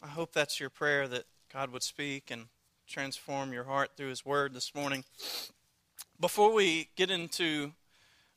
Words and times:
I 0.00 0.06
hope 0.06 0.32
that's 0.32 0.60
your 0.60 0.70
prayer 0.70 1.08
that 1.08 1.24
God 1.52 1.72
would 1.72 1.82
speak 1.82 2.30
and 2.30 2.44
transform 2.86 3.52
your 3.52 3.64
heart 3.64 3.90
through 3.96 4.10
His 4.10 4.24
Word 4.24 4.54
this 4.54 4.72
morning. 4.72 5.02
Before 6.20 6.52
we 6.52 6.88
get 6.94 7.10
into 7.10 7.72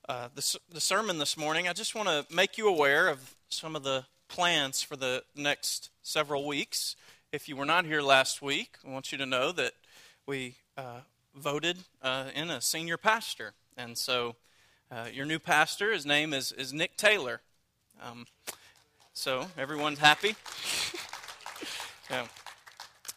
uh, 0.09 0.29
the, 0.33 0.59
the 0.71 0.81
sermon 0.81 1.19
this 1.19 1.37
morning, 1.37 1.67
I 1.67 1.73
just 1.73 1.93
want 1.93 2.07
to 2.07 2.25
make 2.33 2.57
you 2.57 2.67
aware 2.67 3.09
of 3.09 3.35
some 3.49 3.75
of 3.75 3.83
the 3.83 4.05
plans 4.27 4.81
for 4.81 4.95
the 4.95 5.23
next 5.35 5.91
several 6.01 6.47
weeks. 6.47 6.95
If 7.31 7.47
you 7.47 7.55
were 7.55 7.65
not 7.65 7.85
here 7.85 8.01
last 8.01 8.41
week, 8.41 8.77
I 8.83 8.89
want 8.89 9.11
you 9.11 9.19
to 9.19 9.27
know 9.27 9.51
that 9.51 9.73
we 10.25 10.55
uh, 10.75 11.01
voted 11.35 11.77
uh, 12.01 12.29
in 12.33 12.49
a 12.49 12.59
senior 12.59 12.97
pastor. 12.97 13.53
And 13.77 13.99
so 13.99 14.35
uh, 14.91 15.09
your 15.13 15.27
new 15.27 15.39
pastor, 15.39 15.93
his 15.93 16.07
name 16.07 16.33
is, 16.33 16.51
is 16.53 16.73
Nick 16.73 16.97
Taylor. 16.97 17.41
Um, 18.01 18.25
so 19.13 19.45
everyone's 19.59 19.99
happy. 19.99 20.35
yeah. 22.11 22.27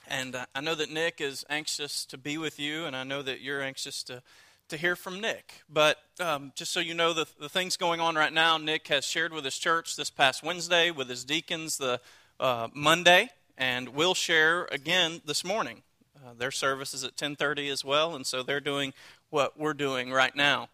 And 0.07 0.37
uh, 0.37 0.47
I 0.55 0.61
know 0.61 0.77
that 0.77 0.89
Nick 0.89 1.21
is 1.21 1.45
anxious 1.51 2.05
to 2.07 2.17
be 2.17 2.39
with 2.39 2.61
you, 2.61 2.85
and 2.85 2.95
I 2.95 3.03
know 3.03 3.23
that 3.23 3.41
you're 3.41 3.61
anxious 3.61 4.05
to, 4.05 4.23
to 4.69 4.77
hear 4.77 4.95
from 4.95 5.21
Nick. 5.21 5.63
But 5.69 5.99
um, 6.21 6.53
just 6.55 6.73
so 6.73 6.79
you 6.79 6.95
know, 6.95 7.13
the, 7.13 7.27
the 7.41 7.49
things 7.49 7.77
going 7.77 8.01
on 8.01 8.15
right 8.15 8.33
now, 8.33 8.57
Nick 8.57 8.87
has 8.89 9.05
shared 9.05 9.33
with 9.33 9.45
his 9.45 9.59
church 9.59 9.97
this 9.97 10.11
past 10.11 10.45
Wednesday, 10.45 10.93
with 10.93 11.09
his 11.09 11.25
deacons 11.25 11.79
the 11.79 12.01
uh, 12.39 12.69
Monday, 12.73 13.31
and 13.59 13.89
will 13.89 14.15
share 14.15 14.69
again 14.71 15.23
this 15.27 15.45
morning. 15.45 15.83
Uh, 16.17 16.31
their 16.39 16.53
service 16.53 16.95
is 16.95 17.03
at 17.03 17.17
10:30 17.17 17.71
as 17.71 17.85
well, 17.85 18.15
and 18.15 18.25
so 18.25 18.45
they're 18.45 18.61
doing 18.61 18.93
what 19.31 19.59
we're 19.59 19.75
doing 19.75 20.13
right 20.13 20.37
now. 20.37 20.69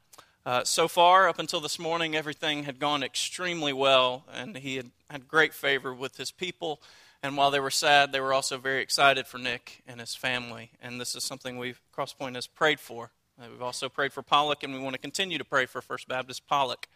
Uh, 0.44 0.62
so 0.64 0.88
far, 0.88 1.26
up 1.26 1.38
until 1.38 1.60
this 1.60 1.78
morning, 1.78 2.14
everything 2.14 2.64
had 2.64 2.78
gone 2.78 3.02
extremely 3.02 3.72
well, 3.72 4.24
and 4.30 4.58
he 4.58 4.76
had 4.76 4.90
had 5.08 5.26
great 5.26 5.54
favor 5.54 5.94
with 5.94 6.18
his 6.18 6.30
people. 6.30 6.80
And 7.22 7.36
while 7.36 7.50
they 7.50 7.60
were 7.60 7.70
sad, 7.70 8.12
they 8.12 8.20
were 8.20 8.32
also 8.32 8.56
very 8.56 8.80
excited 8.82 9.26
for 9.26 9.38
Nick 9.38 9.82
and 9.86 10.00
his 10.00 10.14
family. 10.14 10.70
And 10.80 11.00
this 11.00 11.14
is 11.14 11.22
something 11.22 11.58
we've 11.58 11.80
Crosspoint 11.94 12.34
has 12.34 12.46
prayed 12.46 12.80
for. 12.80 13.10
Uh, 13.38 13.46
we've 13.50 13.62
also 13.62 13.88
prayed 13.88 14.12
for 14.12 14.22
Pollock, 14.22 14.62
and 14.62 14.72
we 14.72 14.78
want 14.78 14.94
to 14.94 15.00
continue 15.00 15.36
to 15.36 15.44
pray 15.44 15.66
for 15.66 15.82
First 15.82 16.08
Baptist 16.08 16.46
Pollock. 16.46 16.88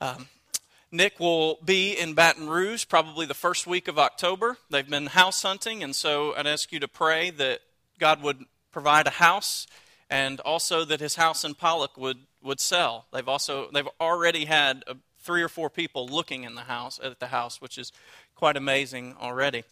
Um, 0.00 0.28
Nick 0.92 1.18
will 1.18 1.58
be 1.64 1.98
in 1.98 2.14
Baton 2.14 2.48
Rouge 2.48 2.86
probably 2.88 3.26
the 3.26 3.34
first 3.34 3.66
week 3.66 3.88
of 3.88 3.98
October. 3.98 4.58
They've 4.70 4.88
been 4.88 5.06
house 5.06 5.42
hunting, 5.42 5.82
and 5.82 5.96
so 5.96 6.34
I'd 6.36 6.46
ask 6.46 6.70
you 6.70 6.80
to 6.80 6.88
pray 6.88 7.30
that 7.30 7.60
God 7.98 8.22
would 8.22 8.44
provide 8.70 9.06
a 9.06 9.10
house 9.10 9.66
and 10.10 10.40
also 10.40 10.84
that 10.84 11.00
his 11.00 11.16
house 11.16 11.44
in 11.44 11.54
Pollock 11.54 11.96
would 11.96 12.18
would 12.42 12.60
sell. 12.60 13.06
They've 13.12 13.28
also 13.28 13.70
they've 13.72 13.88
already 14.00 14.44
had 14.44 14.84
uh, 14.86 14.94
three 15.22 15.42
or 15.42 15.48
four 15.48 15.70
people 15.70 16.06
looking 16.06 16.44
in 16.44 16.54
the 16.54 16.62
house 16.62 17.00
at 17.02 17.18
the 17.20 17.28
house, 17.28 17.60
which 17.60 17.78
is 17.78 17.92
quite 18.34 18.56
amazing 18.56 19.16
already. 19.20 19.64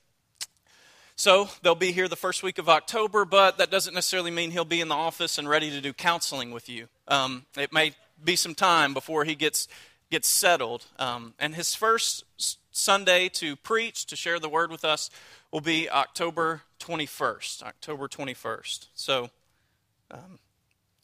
So 1.17 1.49
they'll 1.63 1.75
be 1.75 1.93
here 1.93 2.09
the 2.09 2.17
first 2.17 2.43
week 2.43 2.59
of 2.59 2.69
October, 2.69 3.25
but 3.25 3.59
that 3.59 3.71
doesn't 3.71 3.93
necessarily 3.93 4.31
mean 4.31 4.51
he'll 4.51 4.65
be 4.65 4.81
in 4.81 4.89
the 4.89 4.95
office 4.95 5.37
and 5.37 5.49
ready 5.49 5.71
to 5.71 5.81
do 5.81 5.93
counseling 5.93 6.51
with 6.51 6.69
you. 6.69 6.89
Um, 7.09 7.45
it 7.59 7.73
may 7.73 7.93
be 8.23 8.37
some 8.37 8.55
time 8.55 8.95
before 8.95 9.25
he 9.25 9.35
gets 9.35 9.69
gets 10.11 10.41
settled. 10.41 10.87
Um, 10.99 11.35
and 11.39 11.55
his 11.55 11.75
first 11.75 12.25
Sunday 12.73 13.29
to 13.29 13.55
preach 13.55 14.07
to 14.07 14.17
share 14.17 14.41
the 14.41 14.49
word 14.49 14.71
with 14.71 14.85
us 14.85 15.09
will 15.53 15.61
be 15.61 15.89
October 15.89 16.63
21st. 16.81 17.63
October 17.63 18.09
21st. 18.09 18.87
So. 18.95 19.31
Um, 20.11 20.41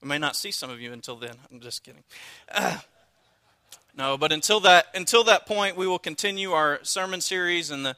may 0.06 0.18
not 0.18 0.36
see 0.36 0.50
some 0.50 0.70
of 0.70 0.80
you 0.80 0.92
until 0.92 1.16
then. 1.16 1.34
I'm 1.50 1.60
just 1.60 1.84
kidding. 1.84 2.04
Uh, 2.50 2.78
no, 3.96 4.18
but 4.18 4.30
until 4.30 4.60
that 4.60 4.86
until 4.94 5.24
that 5.24 5.46
point, 5.46 5.76
we 5.76 5.86
will 5.86 5.98
continue 5.98 6.52
our 6.52 6.80
sermon 6.82 7.22
series 7.22 7.70
in 7.70 7.82
the 7.82 7.96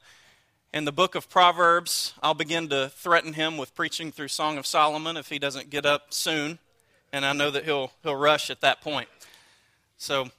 in 0.73 0.85
the 0.85 0.93
book 0.93 1.17
of 1.17 1.29
Proverbs. 1.29 2.15
I'll 2.23 2.35
begin 2.35 2.69
to 2.69 2.91
threaten 2.91 3.33
him 3.33 3.57
with 3.57 3.75
preaching 3.75 4.13
through 4.13 4.29
Song 4.29 4.59
of 4.59 4.67
Solomon 4.67 5.17
if 5.17 5.29
he 5.29 5.41
doesn't 5.41 5.71
get 5.71 5.85
up 5.85 6.15
soon, 6.15 6.61
and 7.13 7.25
I 7.27 7.33
know 7.33 7.51
that 7.51 7.65
he'll 7.65 7.91
he'll 8.05 8.15
rush 8.15 8.49
at 8.49 8.61
that 8.61 8.81
point. 8.81 9.09
So 9.97 10.31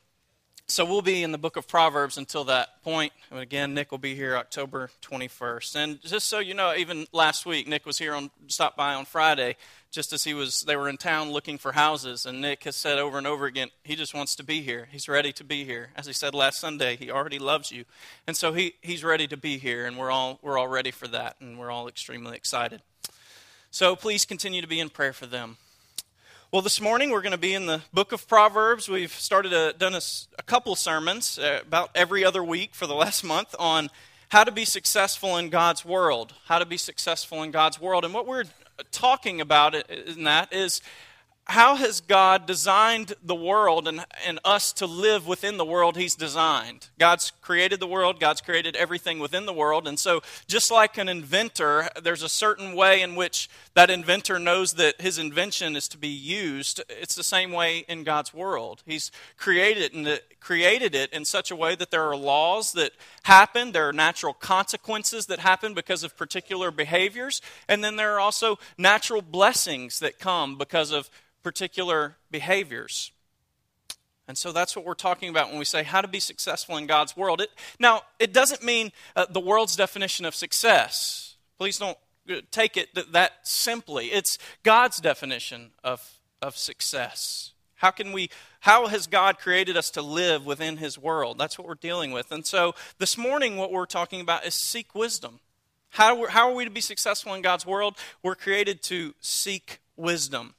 so 0.70 0.86
we'll 0.86 1.02
be 1.02 1.24
in 1.24 1.32
the 1.32 1.40
book 1.40 1.58
of 1.58 1.68
Proverbs 1.68 2.18
until 2.18 2.44
that 2.44 2.84
point. 2.84 3.12
And 3.32 3.40
again, 3.40 3.74
Nick 3.74 3.90
will 3.90 3.98
be 3.98 4.14
here 4.14 4.38
October 4.38 4.92
21st. 5.02 5.76
And 5.76 6.02
just 6.04 6.28
so 6.28 6.38
you 6.38 6.54
know, 6.54 6.76
even 6.76 7.08
last 7.12 7.46
week, 7.46 7.68
Nick 7.68 7.88
was 7.88 7.98
here 7.98 8.14
on 8.14 8.30
stopped 8.48 8.78
by 8.78 8.94
on 8.94 9.06
Friday, 9.06 9.56
just 9.90 10.14
as 10.14 10.24
he 10.24 10.36
was 10.36 10.62
they 10.62 10.76
were 10.76 10.88
in 10.88 10.98
town 10.98 11.32
looking 11.32 11.58
for 11.58 11.72
houses. 11.72 12.28
And 12.28 12.40
Nick 12.40 12.66
has 12.66 12.76
said 12.76 13.00
over 13.00 13.18
and 13.18 13.26
over 13.26 13.48
again, 13.48 13.70
he 13.84 13.96
just 13.96 14.14
wants 14.14 14.36
to 14.36 14.44
be 14.44 14.62
here. 14.62 14.88
He's 14.92 15.10
ready 15.10 15.34
to 15.34 15.44
be 15.44 15.66
here. 15.66 15.90
As 15.96 16.06
he 16.06 16.14
said 16.14 16.36
last 16.36 16.60
Sunday, 16.60 16.96
he 16.96 17.10
already 17.10 17.40
loves 17.40 17.72
you, 17.72 17.86
and 18.28 18.38
so 18.38 18.54
he 18.54 18.76
he's 18.82 19.04
ready 19.04 19.28
to 19.28 19.38
be 19.38 19.58
here. 19.58 19.88
And 19.88 19.98
we're 19.98 20.12
all 20.12 20.38
we're 20.44 20.58
all 20.60 20.68
ready 20.68 20.92
for 20.92 21.08
that, 21.08 21.38
and 21.40 21.58
we're 21.58 21.72
all 21.72 21.88
extremely 21.88 22.36
excited. 22.38 22.82
So 23.72 23.96
please 23.96 24.24
continue 24.24 24.62
to 24.62 24.68
be 24.68 24.80
in 24.80 24.90
prayer 24.90 25.14
for 25.14 25.26
them. 25.26 25.58
Well, 26.52 26.64
this 26.64 26.82
morning 26.82 27.12
we're 27.12 27.22
going 27.22 27.34
to 27.34 27.38
be 27.38 27.54
in 27.54 27.68
the 27.68 27.82
book 27.94 28.12
of 28.12 28.28
Proverbs. 28.28 28.90
We've 28.90 29.12
started 29.12 29.54
a, 29.54 29.72
done 29.74 29.94
a, 29.94 30.02
a 30.40 30.42
couple 30.42 30.76
sermons 30.76 31.38
uh, 31.38 31.60
about 31.62 31.92
every 31.94 32.26
other 32.26 32.44
week 32.44 32.74
for 32.74 32.88
the 32.88 32.96
last 32.96 33.24
month 33.24 33.54
on 33.60 33.92
how 34.30 34.44
to 34.44 34.52
be 34.52 34.66
successful 34.66 35.38
in 35.38 35.52
God's 35.52 35.86
world. 35.86 36.34
How 36.46 36.58
to 36.58 36.66
be 36.66 36.78
successful 36.78 37.44
in 37.44 37.52
God's 37.52 37.80
world. 37.80 38.04
And 38.04 38.16
what 38.16 38.26
we're 38.26 38.46
talking 38.92 39.42
about 39.42 39.76
in 39.76 40.24
that 40.24 40.52
is 40.52 40.82
how 41.50 41.76
has 41.78 42.00
God 42.00 42.46
designed 42.46 43.14
the 43.24 43.36
world 43.36 43.88
and, 43.88 44.06
and 44.26 44.40
us 44.46 44.72
to 44.74 44.86
live 44.86 45.26
within 45.26 45.58
the 45.58 45.66
world 45.66 45.98
He's 45.98 46.14
designed? 46.14 46.90
God's 47.00 47.32
created 47.42 47.80
the 47.80 47.88
world, 47.88 48.20
God's 48.20 48.40
created 48.40 48.76
everything 48.76 49.18
within 49.18 49.48
the 49.48 49.54
world. 49.54 49.88
And 49.88 49.98
so, 49.98 50.22
just 50.48 50.70
like 50.70 51.00
an 51.00 51.10
inventor, 51.10 51.90
there's 52.04 52.22
a 52.22 52.30
certain 52.30 52.76
way 52.76 53.02
in 53.02 53.16
which 53.16 53.50
that 53.74 53.90
inventor 53.90 54.38
knows 54.38 54.74
that 54.74 55.02
his 55.02 55.18
invention 55.18 55.76
is 55.76 55.88
to 55.88 55.98
be 55.98 56.08
used. 56.08 56.84
It's 56.88 57.16
the 57.16 57.24
same 57.24 57.52
way 57.52 57.80
in 57.90 58.04
God's 58.04 58.32
world. 58.32 58.84
He's 58.86 59.12
created, 59.36 59.96
and 59.96 60.22
created 60.40 60.94
it 60.94 61.12
in 61.12 61.26
such 61.26 61.50
a 61.50 61.56
way 61.56 61.74
that 61.76 61.90
there 61.90 62.04
are 62.04 62.16
laws 62.16 62.74
that 62.74 62.92
happen, 63.24 63.72
there 63.72 63.90
are 63.90 63.94
natural 63.94 64.34
consequences 64.34 65.26
that 65.26 65.40
happen 65.40 65.74
because 65.74 66.04
of 66.04 66.16
particular 66.16 66.70
behaviors, 66.70 67.42
and 67.68 67.84
then 67.84 67.96
there 67.96 68.14
are 68.14 68.20
also 68.20 68.60
natural 68.78 69.24
blessings 69.24 70.00
that 70.00 70.20
come 70.20 70.56
because 70.56 70.92
of 70.92 71.10
particular 71.50 72.16
behaviors. 72.30 73.12
And 74.28 74.38
so 74.38 74.52
that's 74.52 74.76
what 74.76 74.86
we're 74.86 74.94
talking 74.94 75.30
about 75.30 75.50
when 75.50 75.58
we 75.58 75.66
say 75.66 75.82
how 75.82 76.02
to 76.02 76.08
be 76.08 76.20
successful 76.20 76.78
in 76.78 76.86
God's 76.86 77.18
world. 77.18 77.42
It, 77.42 77.50
now, 77.80 78.04
it 78.20 78.32
doesn't 78.32 78.64
mean 78.64 78.92
uh, 79.16 79.26
the 79.28 79.40
world's 79.40 79.76
definition 79.76 80.28
of 80.28 80.36
success. 80.36 81.38
Please 81.58 81.80
don't 81.80 81.98
uh, 82.30 82.42
take 82.52 82.78
it 82.78 82.94
that, 82.94 83.14
that 83.14 83.32
simply. 83.42 84.10
It's 84.10 84.38
God's 84.62 85.00
definition 85.00 85.72
of, 85.84 86.20
of 86.40 86.56
success. 86.56 87.54
How 87.78 87.90
can 87.90 88.12
we 88.12 88.30
how 88.60 88.86
has 88.86 89.08
God 89.08 89.40
created 89.40 89.76
us 89.76 89.90
to 89.92 90.04
live 90.04 90.46
within 90.46 90.78
his 90.78 91.00
world? 91.00 91.40
That's 91.40 91.58
what 91.58 91.68
we're 91.68 91.74
dealing 91.76 92.12
with. 92.12 92.32
And 92.32 92.46
so 92.46 92.76
this 93.00 93.18
morning 93.18 93.58
what 93.58 93.72
we're 93.72 93.88
talking 93.88 94.22
about 94.22 94.46
is 94.46 94.54
seek 94.54 94.94
wisdom. 94.94 95.40
How, 95.92 96.28
how 96.28 96.50
are 96.50 96.54
we 96.54 96.66
to 96.66 96.70
be 96.70 96.82
successful 96.82 97.34
in 97.34 97.42
God's 97.42 97.66
world? 97.66 97.98
We're 98.22 98.36
created 98.36 98.84
to 98.84 99.16
seek 99.22 99.80
wisdom. 99.96 100.54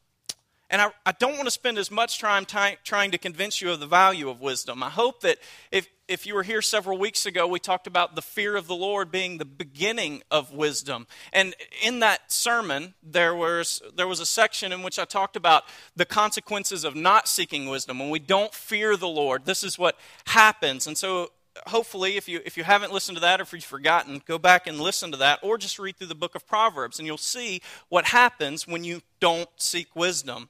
And 0.70 0.80
I, 0.80 0.90
I 1.04 1.12
don't 1.12 1.32
want 1.32 1.46
to 1.46 1.50
spend 1.50 1.78
as 1.78 1.90
much 1.90 2.20
time 2.20 2.46
trying 2.46 3.10
to 3.10 3.18
convince 3.18 3.60
you 3.60 3.72
of 3.72 3.80
the 3.80 3.86
value 3.86 4.30
of 4.30 4.40
wisdom. 4.40 4.84
I 4.84 4.88
hope 4.88 5.20
that 5.22 5.38
if, 5.72 5.88
if 6.06 6.26
you 6.26 6.34
were 6.34 6.44
here 6.44 6.62
several 6.62 6.96
weeks 6.96 7.26
ago, 7.26 7.48
we 7.48 7.58
talked 7.58 7.88
about 7.88 8.14
the 8.14 8.22
fear 8.22 8.54
of 8.54 8.68
the 8.68 8.76
Lord 8.76 9.10
being 9.10 9.38
the 9.38 9.44
beginning 9.44 10.22
of 10.30 10.52
wisdom. 10.52 11.08
And 11.32 11.56
in 11.82 11.98
that 12.00 12.30
sermon, 12.30 12.94
there 13.02 13.34
was, 13.34 13.82
there 13.96 14.06
was 14.06 14.20
a 14.20 14.26
section 14.26 14.72
in 14.72 14.84
which 14.84 14.96
I 14.96 15.04
talked 15.04 15.34
about 15.34 15.64
the 15.96 16.06
consequences 16.06 16.84
of 16.84 16.94
not 16.94 17.26
seeking 17.26 17.68
wisdom. 17.68 17.98
When 17.98 18.10
we 18.10 18.20
don't 18.20 18.54
fear 18.54 18.96
the 18.96 19.08
Lord, 19.08 19.46
this 19.46 19.64
is 19.64 19.76
what 19.76 19.98
happens. 20.26 20.86
And 20.86 20.96
so 20.96 21.32
hopefully 21.66 22.16
if 22.16 22.28
you 22.28 22.40
if 22.44 22.56
you 22.56 22.62
haven't 22.62 22.92
listened 22.92 23.16
to 23.16 23.20
that 23.20 23.40
or 23.40 23.42
if 23.42 23.52
you've 23.52 23.64
forgotten 23.64 24.22
go 24.24 24.38
back 24.38 24.68
and 24.68 24.80
listen 24.80 25.10
to 25.10 25.16
that 25.16 25.40
or 25.42 25.58
just 25.58 25.80
read 25.80 25.96
through 25.96 26.06
the 26.06 26.14
book 26.14 26.36
of 26.36 26.46
proverbs 26.46 26.98
and 26.98 27.06
you'll 27.06 27.18
see 27.18 27.60
what 27.88 28.06
happens 28.06 28.68
when 28.68 28.84
you 28.84 29.02
don't 29.18 29.50
seek 29.56 29.94
wisdom 29.96 30.48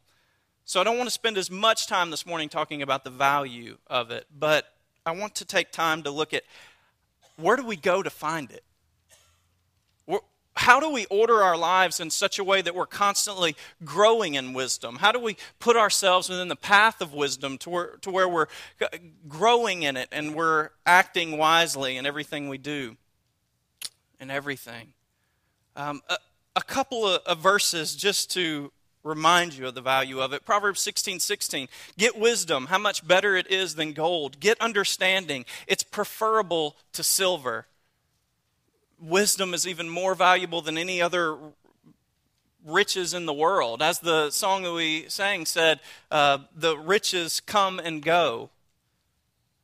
so 0.70 0.80
I 0.80 0.84
don't 0.84 0.96
want 0.96 1.08
to 1.08 1.12
spend 1.12 1.36
as 1.36 1.50
much 1.50 1.88
time 1.88 2.12
this 2.12 2.24
morning 2.24 2.48
talking 2.48 2.80
about 2.80 3.02
the 3.02 3.10
value 3.10 3.78
of 3.88 4.12
it, 4.12 4.28
but 4.38 4.72
I 5.04 5.10
want 5.10 5.34
to 5.34 5.44
take 5.44 5.72
time 5.72 6.04
to 6.04 6.12
look 6.12 6.32
at 6.32 6.44
where 7.34 7.56
do 7.56 7.66
we 7.66 7.74
go 7.74 8.04
to 8.04 8.08
find 8.08 8.52
it? 8.52 8.62
How 10.54 10.78
do 10.78 10.88
we 10.88 11.06
order 11.06 11.42
our 11.42 11.56
lives 11.56 11.98
in 11.98 12.08
such 12.08 12.38
a 12.38 12.44
way 12.44 12.62
that 12.62 12.72
we're 12.72 12.86
constantly 12.86 13.56
growing 13.84 14.34
in 14.34 14.52
wisdom? 14.52 14.98
How 14.98 15.10
do 15.10 15.18
we 15.18 15.36
put 15.58 15.76
ourselves 15.76 16.28
within 16.28 16.46
the 16.46 16.54
path 16.54 17.00
of 17.00 17.14
wisdom 17.14 17.58
to 17.58 17.70
where, 17.70 17.96
to 18.02 18.10
where 18.12 18.28
we're 18.28 18.46
growing 19.26 19.82
in 19.82 19.96
it 19.96 20.08
and 20.12 20.36
we're 20.36 20.70
acting 20.86 21.36
wisely 21.36 21.96
in 21.96 22.06
everything 22.06 22.48
we 22.48 22.58
do? 22.58 22.96
In 24.20 24.30
everything. 24.30 24.92
Um, 25.74 26.00
a, 26.08 26.18
a, 26.54 26.62
couple 26.62 27.08
of, 27.08 27.22
of 27.26 27.40
verses 27.40 27.96
just 27.96 28.30
to 28.34 28.70
remind 29.02 29.54
you 29.54 29.66
of 29.66 29.74
the 29.74 29.80
value 29.80 30.20
of 30.20 30.32
it. 30.32 30.44
Proverbs 30.44 30.80
16 30.80 31.20
16. 31.20 31.68
Get 31.96 32.18
wisdom, 32.18 32.66
how 32.66 32.78
much 32.78 33.06
better 33.06 33.36
it 33.36 33.50
is 33.50 33.74
than 33.74 33.92
gold. 33.92 34.40
Get 34.40 34.60
understanding, 34.60 35.44
it's 35.66 35.82
preferable 35.82 36.76
to 36.92 37.02
silver. 37.02 37.66
wisdom 39.00 39.54
is 39.54 39.66
even 39.66 39.88
more 39.88 40.14
valuable 40.14 40.60
than 40.60 40.76
any 40.76 41.00
other 41.00 41.36
riches 42.64 43.14
in 43.14 43.26
the 43.26 43.32
world. 43.32 43.82
As 43.82 44.00
the 44.00 44.30
song 44.30 44.62
that 44.64 44.72
we 44.72 45.06
sang 45.08 45.46
said, 45.46 45.80
uh, 46.10 46.38
the 46.54 46.76
riches 46.76 47.40
come 47.40 47.78
and 47.78 48.02
go. 48.02 48.50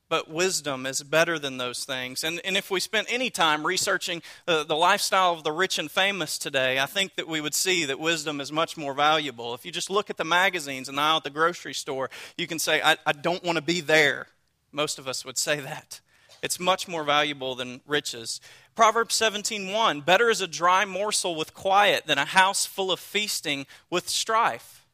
But 0.08 0.30
wisdom 0.30 0.86
is 0.86 1.02
better 1.02 1.36
than 1.38 1.56
those 1.56 1.84
things. 1.84 2.22
And, 2.22 2.40
and 2.44 2.56
if 2.56 2.70
we 2.70 2.78
spent 2.78 3.08
any 3.10 3.28
time 3.28 3.66
researching 3.66 4.22
the, 4.46 4.64
the 4.64 4.76
lifestyle 4.76 5.32
of 5.32 5.42
the 5.42 5.50
rich 5.50 5.78
and 5.80 5.90
famous 5.90 6.38
today, 6.38 6.78
I 6.78 6.86
think 6.86 7.16
that 7.16 7.26
we 7.26 7.40
would 7.40 7.54
see 7.54 7.84
that 7.86 7.98
wisdom 7.98 8.40
is 8.40 8.52
much 8.52 8.76
more 8.76 8.94
valuable. 8.94 9.52
If 9.52 9.66
you 9.66 9.72
just 9.72 9.90
look 9.90 10.08
at 10.08 10.16
the 10.16 10.24
magazines 10.24 10.88
and 10.88 10.96
the 10.96 11.02
aisle 11.02 11.16
at 11.16 11.24
the 11.24 11.30
grocery 11.30 11.74
store, 11.74 12.08
you 12.38 12.46
can 12.46 12.60
say, 12.60 12.80
I, 12.80 12.96
I 13.04 13.12
don't 13.12 13.42
want 13.42 13.56
to 13.56 13.62
be 13.62 13.80
there. 13.80 14.28
Most 14.70 15.00
of 15.00 15.08
us 15.08 15.24
would 15.24 15.38
say 15.38 15.58
that. 15.58 16.00
It's 16.42 16.60
much 16.60 16.86
more 16.86 17.02
valuable 17.02 17.56
than 17.56 17.80
riches. 17.86 18.40
Proverbs 18.76 19.18
17:1 19.18 20.04
Better 20.04 20.30
is 20.30 20.40
a 20.40 20.46
dry 20.46 20.84
morsel 20.84 21.34
with 21.34 21.54
quiet 21.54 22.06
than 22.06 22.18
a 22.18 22.24
house 22.24 22.66
full 22.66 22.92
of 22.92 23.00
feasting 23.00 23.66
with 23.90 24.08
strife. 24.08 24.85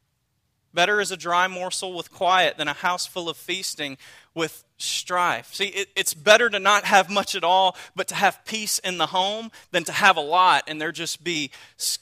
Better 0.74 1.00
is 1.00 1.10
a 1.10 1.16
dry 1.16 1.48
morsel 1.48 1.92
with 1.94 2.10
quiet 2.10 2.56
than 2.56 2.68
a 2.68 2.72
house 2.72 3.06
full 3.06 3.28
of 3.28 3.36
feasting 3.36 3.98
with 4.34 4.64
strife. 4.78 5.52
See, 5.54 5.66
it, 5.66 5.88
it's 5.94 6.14
better 6.14 6.48
to 6.48 6.58
not 6.58 6.84
have 6.84 7.10
much 7.10 7.34
at 7.34 7.44
all, 7.44 7.76
but 7.94 8.08
to 8.08 8.14
have 8.14 8.44
peace 8.44 8.78
in 8.78 8.98
the 8.98 9.06
home 9.06 9.50
than 9.70 9.84
to 9.84 9.92
have 9.92 10.16
a 10.16 10.22
lot 10.22 10.64
and 10.66 10.80
there 10.80 10.92
just 10.92 11.22
be 11.22 11.50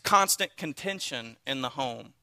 constant 0.04 0.56
contention 0.56 1.36
in 1.46 1.62
the 1.62 1.70
home. 1.70 2.14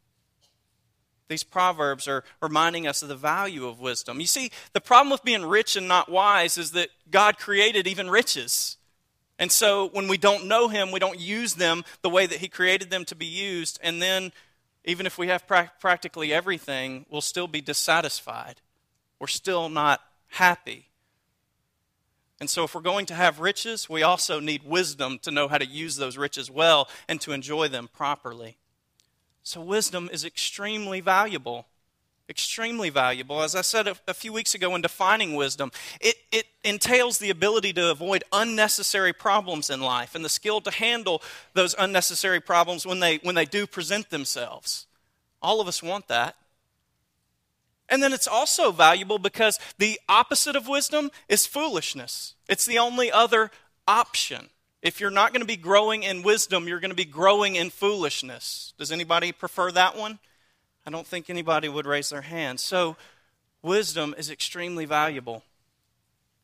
These 1.28 1.44
proverbs 1.44 2.08
are 2.08 2.24
reminding 2.42 2.88
us 2.88 3.02
of 3.02 3.10
the 3.10 3.16
value 3.16 3.68
of 3.68 3.82
wisdom. 3.82 4.22
You 4.22 4.28
see, 4.28 4.52
the 4.72 4.80
problem 4.80 5.12
with 5.12 5.26
being 5.26 5.46
rich 5.46 5.76
and 5.76 5.88
not 5.88 6.10
wise 6.10 6.58
is 6.58 6.72
that 6.72 6.90
God 7.12 7.38
created 7.38 7.86
even 7.86 8.10
riches. 8.10 8.78
And 9.38 9.52
so 9.52 9.90
when 9.90 10.08
we 10.08 10.18
don't 10.18 10.48
know 10.48 10.68
Him, 10.68 10.92
we 10.92 11.00
don't 11.00 11.20
use 11.20 11.56
them 11.56 11.84
the 12.02 12.10
way 12.10 12.26
that 12.26 12.40
He 12.40 12.48
created 12.48 12.90
them 12.90 13.06
to 13.06 13.16
be 13.16 13.26
used. 13.26 13.80
And 13.84 14.02
then, 14.02 14.32
even 14.88 15.06
if 15.06 15.18
we 15.18 15.28
have 15.28 15.46
pra- 15.46 15.72
practically 15.80 16.34
everything, 16.34 17.06
we'll 17.10 17.22
still 17.22 17.48
be 17.48 17.60
dissatisfied. 17.62 18.62
We're 19.20 19.28
still 19.28 19.68
not 19.68 20.00
happy. 20.30 20.88
And 22.40 22.50
so, 22.50 22.64
if 22.64 22.74
we're 22.74 22.82
going 22.82 23.06
to 23.08 23.16
have 23.16 23.40
riches, 23.40 23.90
we 23.90 24.02
also 24.02 24.40
need 24.40 24.64
wisdom 24.64 25.20
to 25.24 25.32
know 25.32 25.48
how 25.48 25.58
to 25.58 25.66
use 25.66 25.98
those 25.98 26.18
riches 26.18 26.50
well 26.50 26.88
and 27.08 27.20
to 27.22 27.34
enjoy 27.34 27.68
them 27.68 27.90
properly. 27.92 28.58
So, 29.44 29.60
wisdom 29.60 30.10
is 30.12 30.24
extremely 30.24 31.02
valuable. 31.02 31.68
Extremely 32.30 32.90
valuable. 32.90 33.42
As 33.42 33.56
I 33.56 33.62
said 33.62 33.88
a, 33.88 33.96
a, 34.06 34.14
few 34.14 34.34
weeks 34.34 34.54
ago 34.54 34.76
in 34.76 34.82
defining 34.82 35.36
wisdom, 35.36 35.72
it, 36.02 36.18
it 36.32 36.46
entails 36.66 37.20
the 37.20 37.30
ability 37.30 37.72
to 37.74 37.90
avoid 37.90 38.26
unnecessary 38.34 39.14
problems 39.14 39.70
in 39.70 39.80
life 39.80 40.14
and 40.14 40.26
the 40.26 40.30
skill 40.30 40.60
to 40.62 40.72
handle 40.72 41.22
those 41.54 41.74
unnecessary 41.80 42.42
problems 42.42 42.86
when 42.86 43.00
they, 43.00 43.18
when 43.18 43.36
they 43.36 43.46
do 43.46 43.66
present 43.66 44.10
themselves. 44.10 44.88
All 45.42 45.62
of 45.62 45.70
us 45.70 45.82
want 45.82 46.10
that. 46.10 46.36
And 47.88 48.04
then 48.04 48.12
it's 48.12 48.28
also 48.28 48.74
valuable 48.74 49.20
because 49.20 49.58
the 49.78 49.98
opposite 50.10 50.58
of 50.58 50.68
wisdom 50.68 51.12
is 51.30 51.46
foolishness. 51.46 52.36
It's 52.50 52.66
the 52.66 52.80
only 52.80 53.10
other 53.10 53.52
option. 53.88 54.50
If 54.82 55.00
you're 55.00 55.10
not 55.10 55.32
going 55.32 55.42
to 55.42 55.48
be 55.48 55.56
growing 55.56 56.04
in 56.04 56.24
wisdom, 56.24 56.68
you're 56.68 56.82
going 56.82 56.92
to 56.92 56.96
be 56.96 57.06
growing 57.06 57.56
in 57.56 57.70
foolishness. 57.70 58.74
Does 58.78 58.92
anybody 58.92 59.32
prefer 59.32 59.72
that 59.72 59.98
one? 59.98 60.20
I 60.88 60.90
don't 60.90 61.06
think 61.06 61.30
anybody 61.30 61.68
would 61.68 61.86
raise 61.86 62.12
their 62.12 62.22
hand. 62.22 62.62
So, 62.62 62.96
wisdom 63.62 64.16
is 64.18 64.32
extremely 64.32 64.86
valuable. 64.86 65.44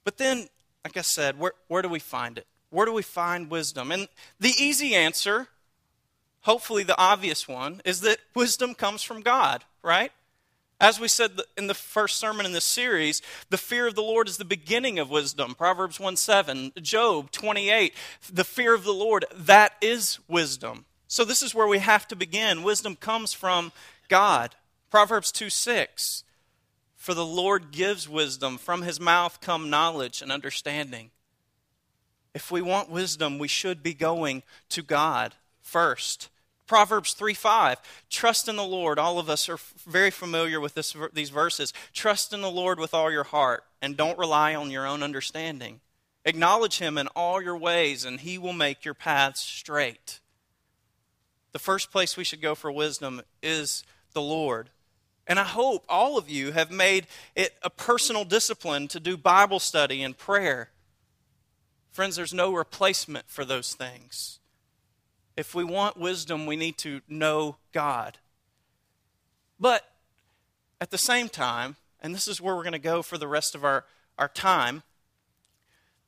But 0.03 0.17
then, 0.17 0.49
like 0.83 0.97
I 0.97 1.01
said, 1.01 1.39
where, 1.39 1.53
where 1.69 1.81
do 1.81 1.87
we 1.87 1.99
find 1.99 2.37
it? 2.37 2.45
Where 2.69 2.85
do 2.85 2.91
we 2.91 3.03
find 3.03 3.49
wisdom? 3.49 3.89
And 3.89 4.09
the 4.41 4.51
easy 4.59 4.95
answer, 4.95 5.47
hopefully 6.41 6.83
the 6.83 6.99
obvious 6.99 7.47
one, 7.47 7.81
is 7.85 8.01
that 8.01 8.17
wisdom 8.35 8.75
comes 8.75 9.01
from 9.01 9.21
God, 9.21 9.63
right? 9.81 10.11
As 10.77 10.99
we 10.99 11.07
said 11.07 11.39
in 11.57 11.67
the 11.67 11.73
first 11.73 12.17
sermon 12.17 12.45
in 12.45 12.51
this 12.51 12.65
series, 12.65 13.21
the 13.49 13.57
fear 13.57 13.87
of 13.87 13.95
the 13.95 14.01
Lord 14.01 14.27
is 14.27 14.35
the 14.35 14.43
beginning 14.43 14.99
of 14.99 15.09
wisdom. 15.09 15.55
Proverbs 15.55 16.01
1 16.01 16.17
7, 16.17 16.73
Job 16.81 17.31
28, 17.31 17.93
the 18.29 18.43
fear 18.43 18.73
of 18.73 18.83
the 18.83 18.93
Lord, 18.93 19.23
that 19.33 19.77
is 19.79 20.19
wisdom. 20.27 20.83
So 21.07 21.23
this 21.23 21.43
is 21.43 21.55
where 21.55 21.67
we 21.67 21.79
have 21.79 22.07
to 22.09 22.15
begin. 22.17 22.63
Wisdom 22.63 22.97
comes 22.97 23.31
from 23.31 23.71
God. 24.13 24.53
Proverbs 24.91 25.31
2 25.31 25.49
6, 25.49 26.23
for 26.95 27.15
the 27.15 27.25
Lord 27.25 27.71
gives 27.71 28.07
wisdom, 28.07 28.59
from 28.59 28.83
his 28.83 28.99
mouth 28.99 29.41
come 29.41 29.71
knowledge 29.71 30.21
and 30.21 30.31
understanding. 30.31 31.09
If 32.35 32.51
we 32.51 32.61
want 32.61 32.91
wisdom, 32.91 33.39
we 33.39 33.47
should 33.47 33.81
be 33.81 33.95
going 33.95 34.43
to 34.69 34.83
God 34.83 35.33
first. 35.63 36.29
Proverbs 36.67 37.13
3 37.13 37.33
5. 37.33 37.79
Trust 38.11 38.47
in 38.47 38.55
the 38.55 38.63
Lord. 38.63 38.99
All 38.99 39.17
of 39.17 39.31
us 39.31 39.49
are 39.49 39.57
very 39.87 40.11
familiar 40.11 40.59
with 40.59 40.75
this, 40.75 40.95
these 41.11 41.31
verses. 41.31 41.73
Trust 41.91 42.33
in 42.33 42.43
the 42.43 42.51
Lord 42.51 42.79
with 42.79 42.93
all 42.93 43.11
your 43.11 43.23
heart 43.23 43.63
and 43.81 43.97
don't 43.97 44.19
rely 44.19 44.53
on 44.53 44.69
your 44.69 44.85
own 44.85 45.01
understanding. 45.01 45.79
Acknowledge 46.23 46.77
him 46.77 46.99
in 46.99 47.07
all 47.15 47.41
your 47.41 47.57
ways, 47.57 48.05
and 48.05 48.19
he 48.19 48.37
will 48.37 48.53
make 48.53 48.85
your 48.85 48.93
paths 48.93 49.41
straight. 49.41 50.19
The 51.51 51.57
first 51.57 51.91
place 51.91 52.15
we 52.15 52.23
should 52.23 52.41
go 52.41 52.53
for 52.53 52.71
wisdom 52.71 53.23
is 53.41 53.83
the 54.13 54.21
Lord. 54.21 54.69
And 55.25 55.39
I 55.39 55.43
hope 55.43 55.85
all 55.87 56.17
of 56.17 56.29
you 56.29 56.51
have 56.51 56.71
made 56.71 57.07
it 57.35 57.53
a 57.61 57.69
personal 57.69 58.25
discipline 58.25 58.87
to 58.89 58.99
do 58.99 59.15
Bible 59.15 59.59
study 59.59 60.03
and 60.03 60.17
prayer. 60.17 60.69
Friends, 61.91 62.15
there's 62.15 62.33
no 62.33 62.53
replacement 62.53 63.29
for 63.29 63.45
those 63.45 63.73
things. 63.73 64.39
If 65.37 65.55
we 65.55 65.63
want 65.63 65.97
wisdom, 65.97 66.45
we 66.45 66.55
need 66.55 66.77
to 66.79 67.01
know 67.07 67.57
God. 67.71 68.17
But 69.59 69.87
at 70.81 70.91
the 70.91 70.97
same 70.97 71.29
time, 71.29 71.77
and 72.01 72.13
this 72.13 72.27
is 72.27 72.41
where 72.41 72.55
we're 72.55 72.63
going 72.63 72.73
to 72.73 72.79
go 72.79 73.01
for 73.01 73.17
the 73.17 73.27
rest 73.27 73.55
of 73.55 73.63
our, 73.63 73.85
our 74.17 74.27
time, 74.27 74.83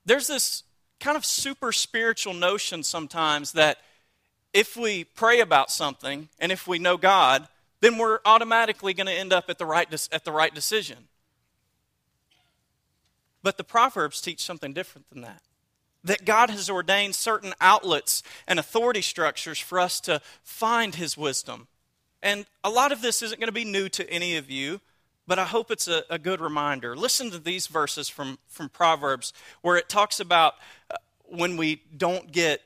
there's 0.06 0.28
this 0.28 0.64
kind 1.00 1.18
of 1.18 1.26
super 1.26 1.72
spiritual 1.72 2.34
notion 2.34 2.84
sometimes 2.84 3.54
that 3.54 3.78
if 4.54 4.78
we 4.78 5.04
pray 5.04 5.40
about 5.40 5.72
something 5.72 6.30
and 6.40 6.52
if 6.52 6.68
we 6.68 6.80
know 6.80 6.98
God, 6.98 7.48
then 7.86 8.00
we're 8.00 8.18
automatically 8.26 8.96
going 8.96 9.06
to 9.06 9.14
end 9.14 9.32
up 9.32 9.48
at 9.48 9.60
the 9.60 9.66
right, 9.66 9.88
at 10.12 10.26
the 10.26 10.32
right 10.32 10.56
decision. 10.56 10.98
But 13.44 13.58
the 13.58 13.64
Proverbs 13.64 14.22
teach 14.22 14.44
something 14.44 14.74
different 14.74 15.08
than 15.12 15.22
that 15.22 15.44
that 16.04 16.24
God 16.24 16.52
has 16.52 16.70
ordained 16.70 17.16
certain 17.16 17.54
outlets 17.60 18.22
and 18.48 18.60
authority 18.60 19.02
structures 19.02 19.58
for 19.58 19.80
us 19.80 20.00
to 20.02 20.22
find 20.44 20.94
His 20.94 21.18
wisdom. 21.18 21.68
And 22.22 22.46
a 22.64 22.70
lot 22.70 22.92
of 22.92 23.02
this 23.02 23.24
isn't 23.24 23.40
going 23.40 23.48
to 23.48 23.52
be 23.52 23.66
new 23.66 23.90
to 23.90 24.08
any 24.08 24.38
of 24.38 24.52
you, 24.52 24.82
but 25.26 25.40
I 25.40 25.46
hope 25.46 25.72
it's 25.72 25.88
a, 25.88 26.04
a 26.08 26.20
good 26.20 26.42
reminder. 26.42 26.96
Listen 26.96 27.32
to 27.32 27.40
these 27.40 27.66
verses 27.66 28.08
from, 28.08 28.38
from 28.48 28.70
Proverbs 28.70 29.34
where 29.64 29.78
it 29.78 29.90
talks 29.90 30.20
about 30.20 30.54
uh, 30.92 30.98
when 31.24 31.58
we 31.58 31.82
don't 31.98 32.32
get 32.32 32.62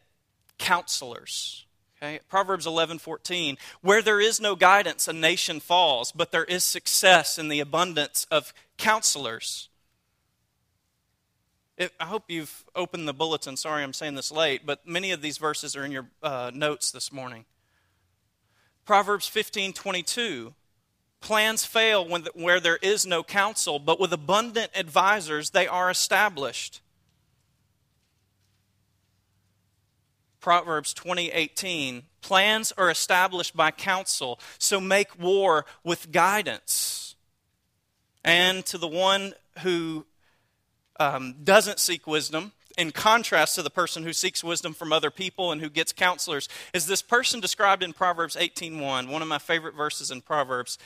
counselors. 0.58 1.66
Okay? 2.02 2.20
Proverbs 2.30 2.66
11:14, 2.66 3.58
where 3.82 4.02
there 4.02 4.22
is 4.22 4.40
no 4.40 4.56
guidance 4.56 5.08
a 5.08 5.14
nation 5.14 5.60
falls, 5.60 6.12
but 6.12 6.32
there 6.32 6.46
is 6.46 6.64
success 6.64 7.38
in 7.38 7.50
the 7.50 7.60
abundance 7.60 8.26
of 8.32 8.54
counselors. 8.78 9.70
It, 11.78 11.94
I 12.00 12.06
hope 12.06 12.26
you've 12.28 12.66
opened 12.76 13.08
the 13.08 13.14
bulletin. 13.14 13.58
Sorry 13.58 13.84
I'm 13.84 13.94
saying 13.94 14.16
this 14.16 14.32
late, 14.32 14.66
but 14.66 14.88
many 14.88 15.12
of 15.12 15.22
these 15.22 15.38
verses 15.38 15.76
are 15.76 15.84
in 15.84 15.92
your 15.92 16.08
uh, 16.24 16.52
notes 16.54 16.92
this 16.92 17.12
morning. 17.12 17.46
Proverbs 18.86 19.28
15 19.28 19.74
22. 19.74 20.54
Plans 21.22 21.66
fail 21.66 22.08
when, 22.08 22.26
where 22.34 22.62
there 22.62 22.78
is 22.78 23.06
no 23.06 23.24
counsel, 23.24 23.78
but 23.78 24.00
with 24.00 24.14
abundant 24.14 24.72
advisors 24.74 25.50
they 25.50 25.68
are 25.68 25.90
established. 25.90 26.82
Proverbs 30.40 30.94
20:18 30.94 32.04
Plans 32.22 32.72
are 32.74 32.90
established 32.90 33.56
by 33.56 33.72
counsel, 33.72 34.40
so 34.58 34.80
make 34.80 35.18
war 35.18 35.66
with 35.84 36.12
guidance. 36.12 37.16
And 38.24 38.66
to 38.66 38.78
the 38.78 38.88
one 38.88 39.34
who 39.60 40.06
um, 41.00 41.36
doesn't 41.44 41.80
seek 41.80 42.06
wisdom, 42.06 42.52
in 42.78 42.92
contrast 42.92 43.56
to 43.56 43.64
the 43.64 43.70
person 43.70 44.04
who 44.04 44.14
seeks 44.14 44.44
wisdom 44.44 44.74
from 44.74 44.94
other 44.94 45.12
people 45.12 45.52
and 45.52 45.62
who 45.62 45.70
gets 45.70 45.92
counselors, 45.92 46.48
is 46.74 46.86
this 46.86 47.02
person 47.02 47.40
described 47.40 47.84
in 47.84 47.94
Proverbs 47.94 48.36
18:1, 48.36 49.10
one 49.10 49.22
of 49.22 49.28
my 49.28 49.40
favorite 49.40 49.76
verses 49.76 50.12
in 50.12 50.22
Proverbs. 50.22 50.78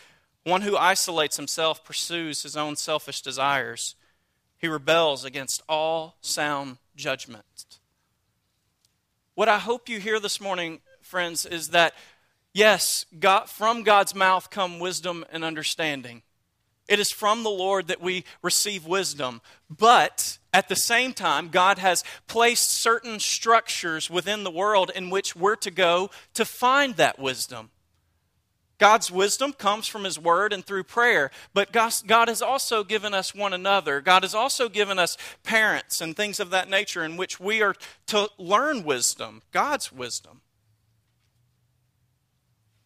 One 0.44 0.64
who 0.64 0.76
isolates 0.76 1.38
himself 1.38 1.86
pursues 1.86 2.44
his 2.44 2.58
own 2.58 2.76
selfish 2.76 3.22
desires. 3.22 3.96
He 4.58 4.68
rebels 4.68 5.24
against 5.24 5.62
all 5.70 6.18
sound 6.22 6.78
judgment. 6.96 7.80
What 9.36 9.50
I 9.50 9.58
hope 9.58 9.90
you 9.90 10.00
hear 10.00 10.20
this 10.20 10.40
morning, 10.40 10.80
friends, 11.02 11.48
is 11.48 11.70
that 11.70 11.96
yes, 12.54 13.08
God, 13.20 13.50
from 13.50 13.82
God's 13.82 14.14
mouth 14.14 14.52
come 14.52 14.80
wisdom 14.80 15.26
and 15.32 15.44
understanding. 15.44 16.22
It 16.88 17.00
is 17.00 17.12
from 17.12 17.42
the 17.42 17.50
Lord 17.50 17.88
that 17.88 18.00
we 18.00 18.26
receive 18.44 18.86
wisdom. 18.86 19.42
But 19.72 20.38
at 20.54 20.70
the 20.70 20.76
same 20.76 21.14
time, 21.14 21.50
God 21.50 21.80
has 21.80 22.04
placed 22.28 22.70
certain 22.70 23.20
structures 23.20 24.08
within 24.08 24.44
the 24.44 24.52
world 24.52 24.92
in 24.94 25.10
which 25.10 25.36
we're 25.36 25.56
to 25.58 25.72
go 25.72 26.12
to 26.36 26.46
find 26.46 26.96
that 26.98 27.18
wisdom. 27.18 27.72
God's 28.80 29.12
wisdom 29.12 29.54
comes 29.54 29.88
from 29.88 30.04
His 30.04 30.20
Word 30.20 30.52
and 30.54 30.66
through 30.66 30.84
prayer, 30.84 31.32
but 31.54 31.72
God 31.72 32.28
has 32.28 32.42
also 32.42 32.84
given 32.84 33.14
us 33.14 33.34
one 33.34 33.54
another. 33.54 34.02
God 34.02 34.24
has 34.24 34.36
also 34.36 34.70
given 34.70 35.00
us 35.00 35.18
parents 35.44 36.02
and 36.02 36.16
things 36.16 36.40
of 36.40 36.50
that 36.50 36.70
nature 36.70 37.04
in 37.04 37.18
which 37.18 37.40
we 37.40 37.62
are 37.62 37.76
to 38.08 38.30
learn 38.38 38.84
wisdom, 38.84 39.42
God's 39.52 39.92
wisdom 39.92 40.42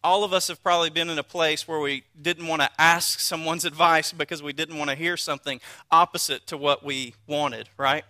all 0.02 0.24
of 0.24 0.32
us 0.32 0.48
have 0.48 0.62
probably 0.62 0.90
been 0.90 1.10
in 1.10 1.18
a 1.18 1.24
place 1.24 1.66
where 1.66 1.80
we 1.80 2.04
didn't 2.20 2.46
want 2.46 2.62
to 2.62 2.70
ask 2.78 3.20
someone's 3.20 3.64
advice 3.72 4.12
because 4.12 4.42
we 4.42 4.52
didn't 4.52 4.78
want 4.78 4.90
to 4.90 4.96
hear 4.96 5.16
something 5.16 5.60
opposite 5.90 6.46
to 6.46 6.56
what 6.56 6.84
we 6.84 7.14
wanted, 7.26 7.68
right? 7.76 8.04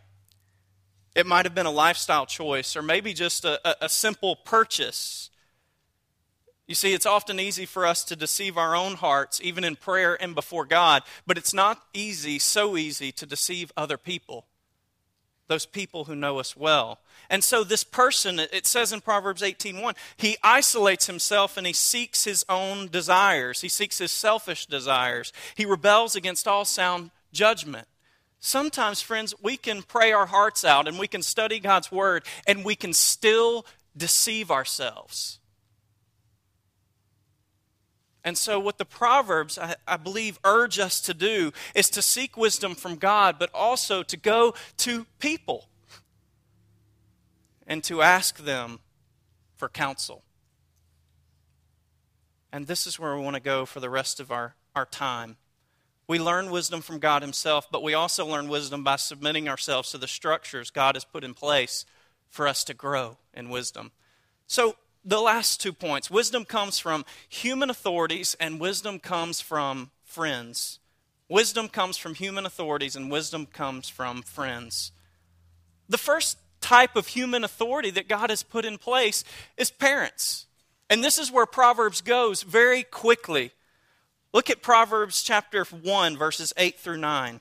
It 1.15 1.27
might 1.27 1.47
have 1.47 1.55
been 1.55 1.67
a 1.67 1.71
lifestyle 1.71 2.27
choice 2.27 2.77
or 2.77 2.83
maybe 2.83 3.13
just 3.13 3.45
a, 3.45 3.85
a, 3.85 3.89
simple 3.89 4.37
purchase. 4.37 5.31
You 6.69 6.77
see, 6.77 6.93
it's 6.93 7.07
often 7.07 7.41
easy 7.41 7.67
for 7.67 7.85
us 7.85 8.05
to 8.05 8.15
deceive 8.15 8.57
our 8.57 8.77
own 8.77 8.95
hearts, 8.95 9.41
even 9.43 9.65
in 9.65 9.75
prayer 9.75 10.21
and 10.23 10.35
before 10.35 10.67
God, 10.67 11.03
but 11.27 11.37
it's 11.37 11.55
not 11.55 11.83
easy, 11.93 12.39
so 12.39 12.77
easy, 12.77 13.11
to 13.11 13.27
deceive 13.27 13.73
other 13.77 13.97
people 13.97 14.45
those 15.49 15.67
people 15.67 16.05
who 16.05 16.15
know 16.15 16.39
us 16.39 16.57
well. 16.57 17.01
And 17.29 17.43
so 17.43 17.65
this 17.65 17.83
person, 17.83 18.39
it 18.39 18.67
says 18.67 18.93
in 18.93 19.01
Proverbs 19.01 19.43
18:1, 19.43 19.97
he 20.17 20.37
isolates 20.43 21.07
himself 21.07 21.57
and 21.57 21.67
he 21.67 21.73
seeks 21.73 22.25
his 22.25 22.45
own 22.49 22.89
desires. 22.89 23.63
He 23.63 23.69
seeks 23.69 23.99
his 23.99 24.13
selfish 24.13 24.67
desires. 24.67 25.33
He 25.55 25.67
rebels 25.67 26.15
against 26.15 26.47
all 26.47 26.65
sound 26.65 27.11
judgment. 27.33 27.89
Sometimes, 28.41 29.03
friends, 29.03 29.35
we 29.43 29.57
can 29.57 29.83
pray 29.83 30.13
our 30.13 30.27
hearts 30.27 30.65
out 30.65 30.87
and 30.87 30.99
we 30.99 31.09
can 31.09 31.23
study 31.23 31.59
God's 31.59 31.91
word 31.91 32.25
and 32.47 32.65
we 32.65 32.77
can 32.77 32.93
still 32.93 33.67
deceive 33.97 34.51
ourselves. 34.51 35.38
And 38.29 38.37
so, 38.37 38.61
what 38.61 38.77
the 38.77 38.85
Proverbs, 38.85 39.57
I, 39.57 39.77
I, 39.87 39.97
believe, 39.97 40.39
urge 40.45 40.79
us 40.79 41.01
to 41.01 41.15
do 41.15 41.51
is 41.75 41.89
to 41.89 42.03
seek 42.03 42.37
wisdom 42.37 42.75
from 42.75 42.97
God, 42.97 43.37
but 43.39 43.49
also 43.55 44.03
to 44.03 44.19
go 44.19 44.53
to 44.77 45.07
people 45.19 45.65
and 47.67 47.83
to 47.85 48.03
ask 48.03 48.37
them 48.37 48.81
for 49.57 49.67
counsel. 49.67 50.25
And 52.53 52.67
this 52.67 52.87
is 52.87 52.99
where 53.01 53.17
we 53.17 53.23
want 53.23 53.37
to 53.37 53.41
go 53.41 53.65
for 53.65 53.81
the 53.81 53.89
rest 53.89 54.21
of 54.21 54.31
our, 54.31 54.55
our 54.77 54.85
time. 54.85 55.39
We 56.07 56.19
learn 56.19 56.51
wisdom 56.51 56.83
from 56.83 56.99
God 56.99 57.23
Himself, 57.23 57.67
but 57.73 57.83
we 57.83 57.95
also 57.95 58.27
learn 58.27 58.49
wisdom 58.49 58.85
by 58.85 58.97
submitting 58.97 59.49
ourselves 59.49 59.91
to 59.93 59.97
the 59.97 60.07
structures 60.07 60.71
God 60.71 60.97
has 60.97 61.05
put 61.07 61.25
in 61.25 61.33
place 61.33 61.87
for 62.29 62.47
us 62.47 62.63
to 62.65 62.75
grow 62.75 63.17
in 63.33 63.49
wisdom. 63.49 63.91
So, 64.47 64.77
the 65.05 65.21
last 65.21 65.61
two 65.61 65.73
points 65.73 66.11
wisdom 66.11 66.45
comes 66.45 66.79
from 66.79 67.05
human 67.29 67.71
authorities, 67.71 68.37
and 68.41 68.61
wisdom 68.61 68.99
comes 68.99 69.41
from 69.41 69.91
friends. 70.05 70.79
Wisdom 71.29 71.69
comes 71.69 71.97
from 71.97 72.15
human 72.15 72.47
authorities, 72.47 72.97
and 72.97 73.11
wisdom 73.11 73.47
comes 73.47 73.89
from 73.89 74.23
friends. 74.23 74.93
The 75.89 75.99
first 75.99 76.39
type 76.61 76.97
of 76.97 77.09
human 77.09 77.45
authority 77.45 77.91
that 77.91 78.09
God 78.09 78.31
has 78.31 78.43
put 78.43 78.65
in 78.65 78.79
place 78.79 79.25
is 79.57 79.71
parents. 79.71 80.47
And 80.91 81.05
this 81.05 81.19
is 81.19 81.31
where 81.31 81.47
Proverbs 81.47 82.01
goes 82.01 82.43
very 82.43 82.83
quickly. 82.83 83.53
Look 84.33 84.51
at 84.51 84.63
Proverbs 84.63 85.23
chapter 85.23 85.65
1, 85.65 86.17
verses 86.17 86.53
8 86.57 86.79
through 86.79 86.99
9. 86.99 87.41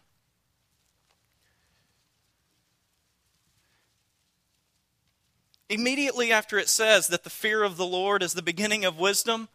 Immediately 5.69 6.31
after 6.31 6.57
it 6.57 6.69
says 6.69 7.07
that 7.07 7.23
the 7.23 7.29
fear 7.29 7.63
of 7.63 7.75
the 7.75 7.85
Lord 7.85 8.23
is 8.23 8.33
the 8.33 8.41
beginning 8.41 8.85
of 8.85 8.97
wisdom, 8.97 9.49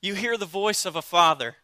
you 0.00 0.14
hear 0.14 0.38
the 0.38 0.46
voice 0.46 0.86
of 0.86 0.96
a 0.96 1.02
father. 1.02 1.56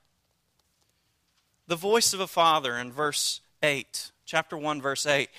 The 1.66 1.76
voice 1.76 2.12
of 2.12 2.20
a 2.20 2.26
father 2.26 2.76
in 2.76 2.92
verse 2.92 3.40
8, 3.62 4.12
chapter 4.26 4.56
1, 4.56 4.82
verse 4.82 5.06
8. 5.06 5.30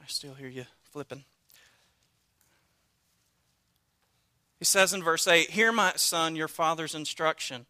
I 0.00 0.04
still 0.06 0.34
hear 0.34 0.48
you 0.48 0.66
flipping. 0.90 1.24
He 4.60 4.64
says 4.64 4.92
in 4.92 5.02
verse 5.02 5.26
8, 5.26 5.50
Hear, 5.50 5.72
my 5.72 5.94
son, 5.96 6.36
your 6.36 6.46
father's 6.46 6.94
instruction, 6.94 7.66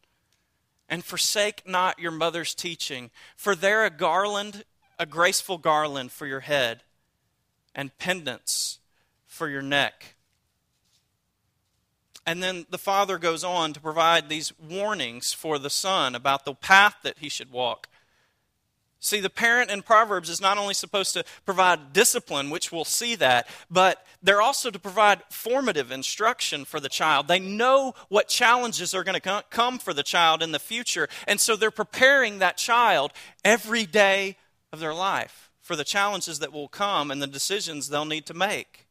and 0.90 1.02
forsake 1.02 1.66
not 1.66 1.98
your 1.98 2.10
mother's 2.10 2.54
teaching, 2.54 3.10
for 3.34 3.54
they're 3.54 3.86
a 3.86 3.90
garland, 3.90 4.64
a 4.98 5.06
graceful 5.06 5.56
garland 5.56 6.12
for 6.12 6.26
your 6.26 6.40
head 6.40 6.82
and 7.74 7.96
pendants 7.98 8.78
for 9.26 9.48
your 9.48 9.62
neck. 9.62 10.14
And 12.26 12.42
then 12.42 12.66
the 12.70 12.78
father 12.78 13.18
goes 13.18 13.42
on 13.42 13.72
to 13.72 13.80
provide 13.80 14.28
these 14.28 14.52
warnings 14.58 15.32
for 15.32 15.58
the 15.58 15.70
son 15.70 16.14
about 16.14 16.44
the 16.44 16.54
path 16.54 16.96
that 17.02 17.18
he 17.18 17.28
should 17.28 17.50
walk. 17.50 17.88
See, 19.00 19.18
the 19.18 19.30
parent 19.30 19.72
in 19.72 19.82
Proverbs 19.82 20.28
is 20.28 20.40
not 20.40 20.58
only 20.58 20.74
supposed 20.74 21.12
to 21.14 21.24
provide 21.44 21.92
discipline, 21.92 22.50
which 22.50 22.70
we'll 22.70 22.84
see 22.84 23.16
that, 23.16 23.48
but 23.68 24.06
they're 24.22 24.40
also 24.40 24.70
to 24.70 24.78
provide 24.78 25.24
formative 25.28 25.90
instruction 25.90 26.64
for 26.64 26.78
the 26.78 26.88
child. 26.88 27.26
They 27.26 27.40
know 27.40 27.94
what 28.08 28.28
challenges 28.28 28.94
are 28.94 29.02
going 29.02 29.20
to 29.20 29.44
come 29.50 29.80
for 29.80 29.92
the 29.92 30.04
child 30.04 30.40
in 30.40 30.52
the 30.52 30.60
future, 30.60 31.08
and 31.26 31.40
so 31.40 31.56
they're 31.56 31.72
preparing 31.72 32.38
that 32.38 32.56
child 32.56 33.12
every 33.44 33.86
day 33.86 34.36
of 34.72 34.78
their 34.78 34.94
life 34.94 35.51
for 35.62 35.76
the 35.76 35.84
challenges 35.84 36.40
that 36.40 36.52
will 36.52 36.68
come 36.68 37.10
and 37.10 37.22
the 37.22 37.26
decisions 37.26 37.88
they'll 37.88 38.04
need 38.04 38.26
to 38.26 38.34
make. 38.34 38.86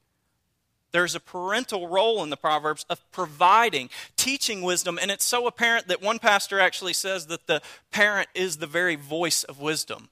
There's 0.92 1.16
a 1.16 1.20
parental 1.20 1.88
role 1.88 2.22
in 2.24 2.30
the 2.30 2.38
Proverbs 2.38 2.86
of 2.90 3.10
providing, 3.12 3.90
teaching 4.18 4.62
wisdom, 4.62 5.00
and 5.02 5.10
it's 5.10 5.26
so 5.26 5.48
apparent 5.48 5.88
that 5.88 6.02
one 6.02 6.20
pastor 6.20 6.60
actually 6.60 6.94
says 6.94 7.28
that 7.28 7.48
the 7.48 7.62
parent 7.92 8.28
is 8.34 8.58
the 8.58 8.68
very 8.68 8.96
voice 8.96 9.44
of 9.44 9.60
wisdom. 9.60 10.10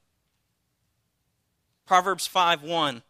Proverbs 1.85 2.27
5 2.27 2.63
1. 2.63 3.01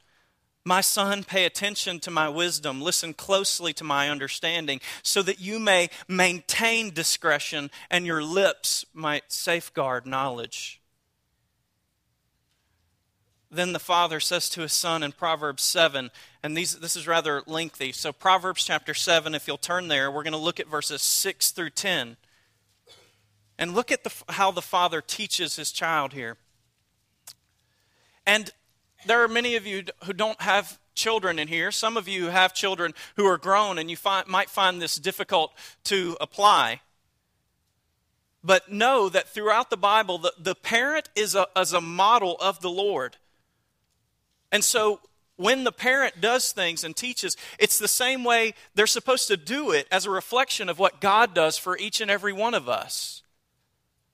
My 0.65 0.81
son, 0.81 1.23
pay 1.23 1.45
attention 1.45 1.99
to 2.01 2.11
my 2.11 2.29
wisdom, 2.29 2.81
listen 2.81 3.13
closely 3.13 3.73
to 3.73 3.83
my 3.83 4.09
understanding, 4.09 4.81
so 5.03 5.21
that 5.21 5.39
you 5.39 5.57
may 5.57 5.89
maintain 6.07 6.93
discretion 6.93 7.71
and 7.89 8.05
your 8.05 8.21
lips 8.21 8.85
might 8.93 9.31
safeguard 9.31 10.05
knowledge. 10.05 10.78
Then 13.51 13.73
the 13.73 13.79
father 13.79 14.19
says 14.19 14.47
to 14.51 14.61
his 14.61 14.73
son 14.73 15.01
in 15.01 15.11
Proverbs 15.11 15.63
7, 15.63 16.11
and 16.43 16.55
these, 16.55 16.79
this 16.79 16.95
is 16.95 17.07
rather 17.07 17.41
lengthy. 17.47 17.91
So, 17.91 18.13
Proverbs 18.13 18.63
chapter 18.63 18.93
7, 18.93 19.33
if 19.33 19.47
you'll 19.47 19.57
turn 19.57 19.87
there, 19.87 20.11
we're 20.11 20.23
going 20.23 20.33
to 20.33 20.37
look 20.37 20.59
at 20.59 20.67
verses 20.67 21.01
6 21.01 21.51
through 21.51 21.71
10. 21.71 22.17
And 23.57 23.73
look 23.73 23.91
at 23.91 24.03
the, 24.03 24.13
how 24.29 24.51
the 24.51 24.61
father 24.61 25.01
teaches 25.01 25.55
his 25.55 25.71
child 25.71 26.13
here. 26.13 26.37
And 28.25 28.51
there 29.07 29.23
are 29.23 29.27
many 29.27 29.55
of 29.55 29.65
you 29.65 29.83
who 30.03 30.13
don't 30.13 30.39
have 30.41 30.79
children 30.93 31.39
in 31.39 31.47
here. 31.47 31.71
Some 31.71 31.97
of 31.97 32.07
you 32.07 32.27
have 32.27 32.53
children 32.53 32.93
who 33.15 33.25
are 33.25 33.37
grown, 33.37 33.79
and 33.79 33.89
you 33.89 33.97
find, 33.97 34.27
might 34.27 34.49
find 34.49 34.79
this 34.79 34.97
difficult 34.97 35.53
to 35.85 36.15
apply. 36.21 36.81
But 38.43 38.71
know 38.71 39.09
that 39.09 39.27
throughout 39.27 39.69
the 39.69 39.77
Bible, 39.77 40.19
the, 40.19 40.33
the 40.37 40.55
parent 40.55 41.09
is 41.15 41.33
a, 41.33 41.47
is 41.57 41.73
a 41.73 41.81
model 41.81 42.37
of 42.39 42.61
the 42.61 42.69
Lord. 42.69 43.17
And 44.51 44.63
so 44.63 44.99
when 45.35 45.63
the 45.63 45.71
parent 45.71 46.19
does 46.19 46.51
things 46.51 46.83
and 46.83 46.95
teaches, 46.95 47.37
it's 47.57 47.79
the 47.79 47.87
same 47.87 48.23
way 48.23 48.53
they're 48.75 48.87
supposed 48.87 49.27
to 49.29 49.37
do 49.37 49.71
it 49.71 49.87
as 49.89 50.05
a 50.05 50.11
reflection 50.11 50.67
of 50.67 50.79
what 50.79 50.99
God 50.99 51.33
does 51.33 51.57
for 51.57 51.77
each 51.77 52.01
and 52.01 52.11
every 52.11 52.33
one 52.33 52.53
of 52.53 52.67
us. 52.67 53.23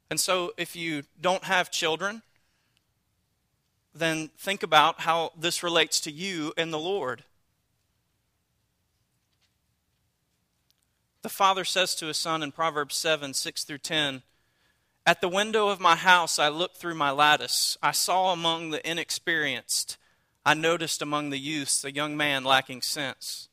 And 0.09 0.19
so 0.19 0.53
if 0.55 0.75
you 0.75 1.01
don't 1.19 1.45
have 1.45 1.71
children, 1.71 2.21
then 3.95 4.29
think 4.37 4.61
about 4.61 5.01
how 5.01 5.31
this 5.35 5.63
relates 5.63 5.99
to 6.01 6.11
you 6.11 6.53
and 6.57 6.71
the 6.71 6.77
Lord. 6.77 7.23
The 11.23 11.29
father 11.29 11.65
says 11.65 11.95
to 11.95 12.05
his 12.05 12.17
son 12.17 12.43
in 12.43 12.51
Proverbs 12.51 12.95
7 12.95 13.33
6 13.33 13.63
through 13.63 13.79
10, 13.79 14.21
At 15.07 15.21
the 15.21 15.27
window 15.27 15.69
of 15.69 15.79
my 15.79 15.95
house 15.95 16.37
I 16.37 16.49
looked 16.49 16.77
through 16.77 16.93
my 16.93 17.09
lattice. 17.09 17.79
I 17.81 17.93
saw 17.93 18.31
among 18.31 18.69
the 18.69 18.87
inexperienced 18.87 19.97
I 20.45 20.53
noticed 20.53 21.01
among 21.01 21.31
the 21.31 21.39
youths 21.39 21.83
a 21.83 21.91
young 21.91 22.15
man 22.15 22.43
lacking 22.43 22.83
sense. 22.83 23.49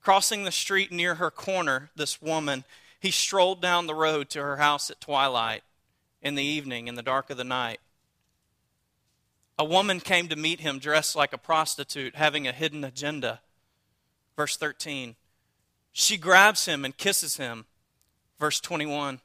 Crossing 0.00 0.44
the 0.44 0.52
street 0.52 0.92
near 0.92 1.16
her 1.16 1.30
corner, 1.30 1.90
this 1.96 2.22
woman, 2.22 2.64
he 3.00 3.10
strolled 3.10 3.60
down 3.60 3.86
the 3.86 3.94
road 3.94 4.30
to 4.30 4.42
her 4.42 4.58
house 4.58 4.90
at 4.90 5.00
twilight, 5.00 5.62
in 6.22 6.36
the 6.36 6.44
evening, 6.44 6.86
in 6.86 6.94
the 6.94 7.02
dark 7.02 7.30
of 7.30 7.36
the 7.36 7.44
night. 7.44 7.80
A 9.58 9.64
woman 9.64 10.00
came 10.00 10.28
to 10.28 10.36
meet 10.36 10.60
him 10.60 10.78
dressed 10.78 11.16
like 11.16 11.32
a 11.32 11.38
prostitute, 11.38 12.14
having 12.14 12.46
a 12.46 12.52
hidden 12.52 12.84
agenda. 12.84 13.40
Verse 14.36 14.56
13. 14.56 15.16
She 15.92 16.16
grabs 16.16 16.66
him 16.66 16.84
and 16.84 16.96
kisses 16.96 17.36
him. 17.36 17.66
Verse 18.38 18.60
21. 18.60 19.20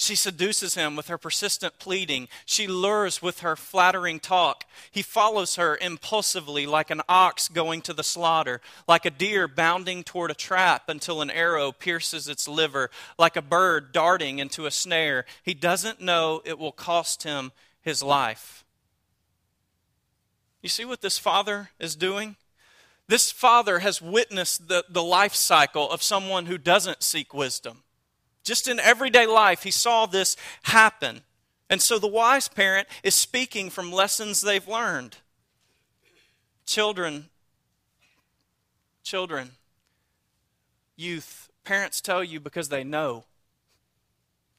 She 0.00 0.14
seduces 0.14 0.76
him 0.76 0.96
with 0.96 1.08
her 1.08 1.18
persistent 1.18 1.78
pleading. 1.78 2.28
She 2.46 2.66
lures 2.66 3.20
with 3.20 3.40
her 3.40 3.54
flattering 3.54 4.18
talk. 4.18 4.64
He 4.90 5.02
follows 5.02 5.56
her 5.56 5.76
impulsively 5.76 6.64
like 6.64 6.88
an 6.88 7.02
ox 7.06 7.48
going 7.48 7.82
to 7.82 7.92
the 7.92 8.02
slaughter, 8.02 8.62
like 8.88 9.04
a 9.04 9.10
deer 9.10 9.46
bounding 9.46 10.02
toward 10.02 10.30
a 10.30 10.34
trap 10.34 10.88
until 10.88 11.20
an 11.20 11.30
arrow 11.30 11.70
pierces 11.70 12.28
its 12.28 12.48
liver, 12.48 12.90
like 13.18 13.36
a 13.36 13.42
bird 13.42 13.92
darting 13.92 14.38
into 14.38 14.64
a 14.64 14.70
snare. 14.70 15.26
He 15.42 15.52
doesn't 15.52 16.00
know 16.00 16.40
it 16.46 16.58
will 16.58 16.72
cost 16.72 17.24
him 17.24 17.52
his 17.82 18.02
life. 18.02 18.64
You 20.62 20.70
see 20.70 20.86
what 20.86 21.02
this 21.02 21.18
father 21.18 21.72
is 21.78 21.94
doing? 21.94 22.36
This 23.06 23.30
father 23.30 23.80
has 23.80 24.00
witnessed 24.00 24.68
the, 24.68 24.82
the 24.88 25.02
life 25.02 25.34
cycle 25.34 25.90
of 25.90 26.02
someone 26.02 26.46
who 26.46 26.56
doesn't 26.56 27.02
seek 27.02 27.34
wisdom. 27.34 27.82
Just 28.44 28.68
in 28.68 28.80
everyday 28.80 29.26
life, 29.26 29.62
he 29.62 29.70
saw 29.70 30.06
this 30.06 30.36
happen. 30.62 31.22
And 31.68 31.80
so 31.80 31.98
the 31.98 32.08
wise 32.08 32.48
parent 32.48 32.88
is 33.02 33.14
speaking 33.14 33.70
from 33.70 33.92
lessons 33.92 34.40
they've 34.40 34.66
learned. 34.66 35.18
Children, 36.66 37.28
children, 39.02 39.52
youth, 40.96 41.48
parents 41.64 42.00
tell 42.00 42.24
you 42.24 42.40
because 42.40 42.68
they 42.68 42.84
know. 42.84 43.24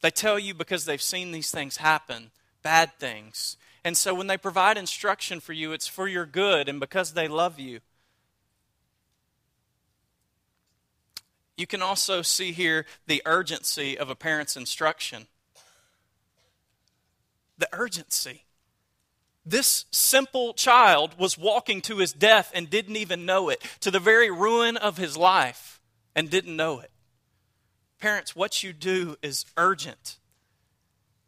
They 0.00 0.10
tell 0.10 0.38
you 0.38 0.54
because 0.54 0.84
they've 0.84 1.00
seen 1.00 1.32
these 1.32 1.50
things 1.50 1.78
happen, 1.78 2.30
bad 2.62 2.92
things. 2.98 3.56
And 3.84 3.96
so 3.96 4.14
when 4.14 4.26
they 4.26 4.36
provide 4.36 4.76
instruction 4.76 5.40
for 5.40 5.52
you, 5.52 5.72
it's 5.72 5.86
for 5.88 6.08
your 6.08 6.26
good 6.26 6.68
and 6.68 6.80
because 6.80 7.12
they 7.12 7.28
love 7.28 7.58
you. 7.58 7.80
You 11.62 11.66
can 11.68 11.80
also 11.80 12.22
see 12.22 12.50
here 12.50 12.86
the 13.06 13.22
urgency 13.24 13.96
of 13.96 14.10
a 14.10 14.16
parent's 14.16 14.56
instruction. 14.56 15.28
The 17.56 17.68
urgency. 17.72 18.46
This 19.46 19.84
simple 19.92 20.54
child 20.54 21.16
was 21.20 21.38
walking 21.38 21.80
to 21.82 21.98
his 21.98 22.12
death 22.12 22.50
and 22.52 22.68
didn't 22.68 22.96
even 22.96 23.24
know 23.26 23.48
it, 23.48 23.62
to 23.78 23.92
the 23.92 24.00
very 24.00 24.28
ruin 24.28 24.76
of 24.76 24.96
his 24.96 25.16
life, 25.16 25.80
and 26.16 26.28
didn't 26.28 26.56
know 26.56 26.80
it. 26.80 26.90
Parents, 28.00 28.34
what 28.34 28.64
you 28.64 28.72
do 28.72 29.16
is 29.22 29.44
urgent. 29.56 30.18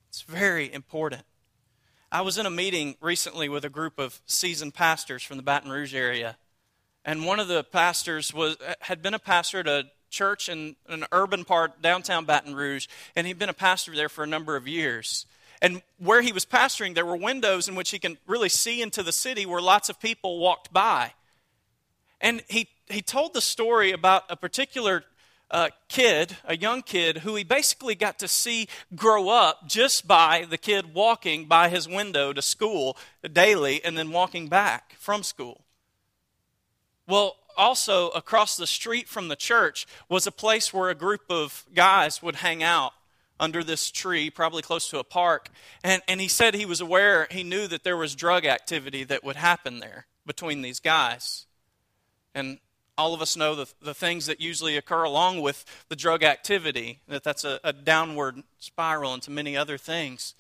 It's 0.09 0.23
very 0.23 0.73
important. 0.73 1.23
I 2.11 2.23
was 2.23 2.39
in 2.39 2.47
a 2.47 2.51
meeting 2.51 2.97
recently 3.01 3.49
with 3.49 3.65
a 3.65 3.71
group 3.71 4.01
of 4.01 4.21
seasoned 4.27 4.75
pastors 4.75 5.23
from 5.23 5.37
the 5.37 5.45
Baton 5.45 5.71
Rouge 5.71 5.95
area. 5.95 6.39
And 7.05 7.25
one 7.25 7.39
of 7.39 7.47
the 7.47 7.63
pastors 7.63 8.33
was 8.35 8.57
had 8.81 9.01
been 9.01 9.15
a 9.15 9.19
pastor 9.19 9.61
at 9.61 9.69
a 9.69 9.85
church 10.15 10.49
in 10.49 10.77
an 10.89 11.05
urban 11.13 11.45
part 11.45 11.83
downtown 11.83 12.25
Baton 12.25 12.55
Rouge, 12.55 12.87
and 13.15 13.27
he'd 13.27 13.39
been 13.39 13.49
a 13.49 13.55
pastor 13.55 13.95
there 13.95 14.09
for 14.09 14.25
a 14.25 14.27
number 14.27 14.57
of 14.57 14.67
years. 14.67 15.27
And 15.61 15.83
where 15.99 16.23
he 16.23 16.33
was 16.33 16.47
pastoring, 16.47 16.95
there 16.95 17.07
were 17.07 17.17
windows 17.17 17.69
in 17.69 17.75
which 17.75 17.91
he 17.91 17.99
can 17.99 18.19
really 18.27 18.49
see 18.49 18.83
into 18.83 19.03
the 19.03 19.13
city 19.13 19.47
where 19.47 19.61
lots 19.61 19.89
of 19.89 20.01
people 20.01 20.39
walked 20.39 20.73
by. 20.73 21.13
And 22.21 22.43
he, 22.49 22.69
he 22.89 23.03
told 23.03 23.35
the 23.35 23.41
story 23.41 23.93
about 23.93 24.25
a 24.31 24.37
particular 24.37 25.05
uh, 25.51 25.69
kid, 25.89 26.37
a 26.45 26.57
young 26.57 26.83
kid, 26.83 27.19
who 27.19 27.35
he 27.35 27.45
basically 27.45 27.95
got 27.95 28.19
to 28.19 28.29
see 28.29 28.69
grow 28.95 29.29
up 29.29 29.69
just 29.69 30.07
by 30.07 30.47
the 30.49 30.59
kid 30.59 30.95
walking 30.95 31.47
by 31.47 31.69
his 31.69 31.89
window 31.89 32.33
to 32.33 32.43
school 32.43 32.97
daily 33.33 33.85
and 33.85 33.97
then 33.97 34.11
walking 34.11 34.49
back 34.49 34.95
from 34.99 35.23
school. 35.23 35.63
Well, 37.07 37.37
also 37.57 38.11
across 38.11 38.57
the 38.57 38.67
street 38.67 39.09
from 39.09 39.29
the 39.29 39.37
church 39.37 39.87
was 40.09 40.27
a 40.27 40.33
place 40.33 40.73
where 40.73 40.91
a 40.91 40.95
group 40.95 41.23
of 41.31 41.65
guys 41.75 42.23
would 42.23 42.37
hang 42.37 42.63
out 42.63 42.93
under 43.41 43.65
this 43.65 43.91
tree, 43.91 44.31
probably 44.31 44.63
close 44.63 44.89
to 44.91 44.99
a 44.99 45.05
park. 45.05 45.49
And, 45.83 46.03
and 46.07 46.21
he 46.21 46.29
said 46.29 46.55
he 46.55 46.67
was 46.67 46.81
aware, 46.81 47.27
he 47.31 47.43
knew 47.43 47.67
that 47.67 47.85
there 47.85 47.97
was 47.97 48.15
drug 48.15 48.45
activity 48.47 49.05
that 49.05 49.25
would 49.25 49.37
happen 49.37 49.81
there 49.81 50.07
between 50.25 50.63
these 50.63 50.81
guys. 50.81 51.47
And 52.35 52.59
all 52.97 53.13
of 53.13 53.21
us 53.21 53.37
know 53.37 53.55
the, 53.55 53.67
the 53.83 53.95
things 53.95 54.27
that 54.27 54.41
usually 54.41 54.77
occur 54.77 55.03
along 55.03 55.41
with 55.41 55.65
the 55.89 55.97
drug 55.97 56.23
activity, 56.23 57.01
that 57.09 57.25
that's 57.25 57.45
a, 57.45 57.59
a 57.65 57.73
downward 57.73 58.43
spiral 58.59 59.15
into 59.15 59.31
many 59.31 59.57
other 59.57 59.79
things. 59.79 60.35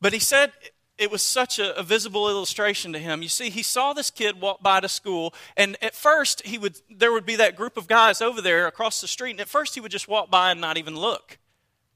But 0.00 0.12
he 0.12 0.18
said 0.18 0.52
it 0.98 1.10
was 1.10 1.22
such 1.22 1.58
a, 1.58 1.76
a, 1.76 1.82
visible 1.82 2.28
illustration 2.28 2.92
to 2.92 2.98
him. 2.98 3.22
You 3.22 3.28
see, 3.28 3.50
he 3.50 3.62
saw 3.62 3.92
this 3.92 4.10
kid 4.10 4.40
walk 4.40 4.62
by 4.62 4.80
to 4.80 4.88
school, 4.88 5.34
and 5.56 5.76
at 5.82 5.94
first 5.94 6.46
he 6.46 6.58
would 6.58 6.80
there 6.90 7.12
would 7.12 7.26
be 7.26 7.36
that 7.36 7.56
group 7.56 7.76
of 7.76 7.86
guys 7.86 8.20
over 8.20 8.40
there 8.40 8.66
across 8.66 9.00
the 9.00 9.08
street, 9.08 9.32
and 9.32 9.40
at 9.40 9.48
first 9.48 9.74
he 9.74 9.80
would 9.80 9.92
just 9.92 10.08
walk 10.08 10.30
by 10.30 10.50
and 10.50 10.60
not 10.60 10.78
even 10.78 10.96
look 10.96 11.38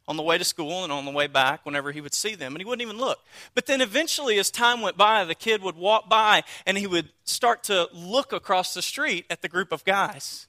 on 0.07 0.17
the 0.17 0.23
way 0.23 0.37
to 0.37 0.45
school 0.45 0.83
and 0.83 0.93
on 0.93 1.05
the 1.05 1.11
way 1.11 1.29
back 1.29 1.65
whenever 1.65 1.93
he 1.93 2.01
would 2.01 2.15
see 2.15 2.35
them, 2.35 2.53
and 2.53 2.61
he 2.61 2.65
wouldn't 2.65 2.83
even 2.83 2.99
look. 2.99 3.21
But 3.55 3.67
then 3.67 3.81
eventually, 3.81 4.39
as 4.39 4.51
time 4.51 4.81
went 4.81 4.97
by, 4.97 5.25
the 5.25 5.35
kid 5.35 5.63
would 5.63 5.77
walk 5.77 6.09
by 6.09 6.43
and 6.67 6.77
he 6.77 6.87
would 6.87 7.11
start 7.25 7.63
to 7.65 7.89
look 7.93 8.33
across 8.33 8.75
the 8.75 8.83
street 8.83 9.25
at 9.31 9.41
the 9.41 9.49
group 9.49 9.73
of 9.73 9.85
guys. 9.85 10.49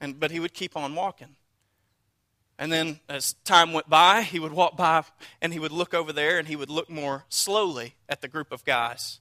And 0.00 0.18
but 0.18 0.30
he 0.30 0.40
would 0.40 0.52
keep 0.52 0.76
on 0.76 0.94
walking. 0.94 1.36
And 2.58 2.70
then 2.70 3.00
as 3.08 3.34
time 3.44 3.72
went 3.72 3.88
by, 3.88 4.22
he 4.22 4.38
would 4.38 4.52
walk 4.52 4.76
by 4.76 5.04
and 5.42 5.52
he 5.52 5.58
would 5.58 5.72
look 5.72 5.92
over 5.92 6.12
there 6.12 6.38
and 6.38 6.46
he 6.46 6.56
would 6.56 6.70
look 6.70 6.88
more 6.88 7.24
slowly 7.28 7.94
at 8.08 8.20
the 8.20 8.28
group 8.28 8.52
of 8.52 8.64
guys. 8.64 9.20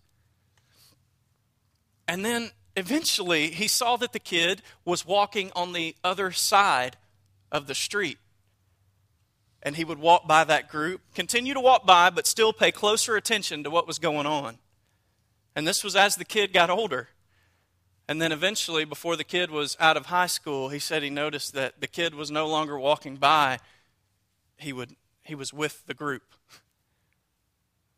And 2.08 2.24
then 2.24 2.52
eventually 2.76 3.50
he 3.50 3.68
saw 3.68 3.98
that 3.98 4.14
the 4.14 4.20
kid 4.20 4.62
was 4.86 5.06
walking 5.06 5.52
on 5.56 5.74
the 5.74 5.96
other 6.04 6.32
side 6.32 6.98
of 7.52 7.68
the 7.68 7.76
street. 7.76 8.20
And 9.64 9.78
he 9.78 9.86
would 9.86 10.00
walk 10.00 10.28
by 10.28 10.44
that 10.44 10.70
group, 10.70 11.02
continue 11.16 11.54
to 11.54 11.62
walk 11.62 11.86
by, 11.86 12.10
but 12.10 12.28
still 12.28 12.52
pay 12.52 12.72
closer 12.72 13.16
attention 13.16 13.64
to 13.64 13.70
what 13.70 13.88
was 13.88 13.98
going 13.98 14.26
on. 14.26 14.58
And 15.56 15.68
this 15.68 15.84
was 15.84 15.96
as 15.96 16.18
the 16.18 16.26
kid 16.26 16.52
got 16.52 16.70
older. 16.70 17.10
And 18.08 18.22
then 18.22 18.32
eventually, 18.32 18.84
before 18.84 19.16
the 19.16 19.24
kid 19.24 19.50
was 19.50 19.78
out 19.80 19.96
of 19.96 20.08
high 20.08 20.28
school, 20.28 20.70
he 20.70 20.80
said 20.80 21.04
he 21.04 21.10
noticed 21.10 21.54
that 21.54 21.80
the 21.80 21.88
kid 21.88 22.14
was 22.14 22.30
no 22.30 22.48
longer 22.48 22.78
walking 22.78 23.16
by. 23.16 23.60
He, 24.58 24.74
would, 24.74 24.96
he 25.24 25.36
was 25.36 25.54
with 25.54 25.86
the 25.88 25.94
group. 25.94 26.24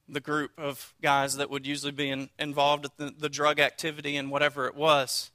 The 0.08 0.20
group 0.20 0.52
of 0.60 0.94
guys 1.02 1.38
that 1.38 1.50
would 1.50 1.66
usually 1.66 1.92
be 1.92 2.10
in, 2.10 2.30
involved 2.38 2.86
in 2.86 3.08
the, 3.08 3.14
the 3.18 3.30
drug 3.30 3.60
activity 3.60 4.16
and 4.16 4.30
whatever 4.30 4.68
it 4.68 4.76
was. 4.76 5.32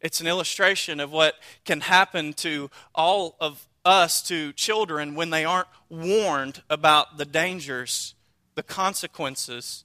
It's 0.00 0.20
an 0.20 0.28
illustration 0.28 1.00
of 1.00 1.10
what 1.10 1.34
can 1.64 1.80
happen 1.80 2.32
to 2.34 2.70
all 2.94 3.36
of 3.40 3.66
us, 3.84 4.22
to 4.22 4.52
children, 4.52 5.14
when 5.14 5.30
they 5.30 5.44
aren't 5.44 5.68
warned 5.88 6.62
about 6.70 7.18
the 7.18 7.24
dangers, 7.24 8.14
the 8.54 8.62
consequences 8.62 9.84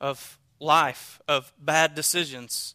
of 0.00 0.38
life 0.58 1.20
of 1.28 1.52
bad 1.58 1.94
decisions. 1.94 2.74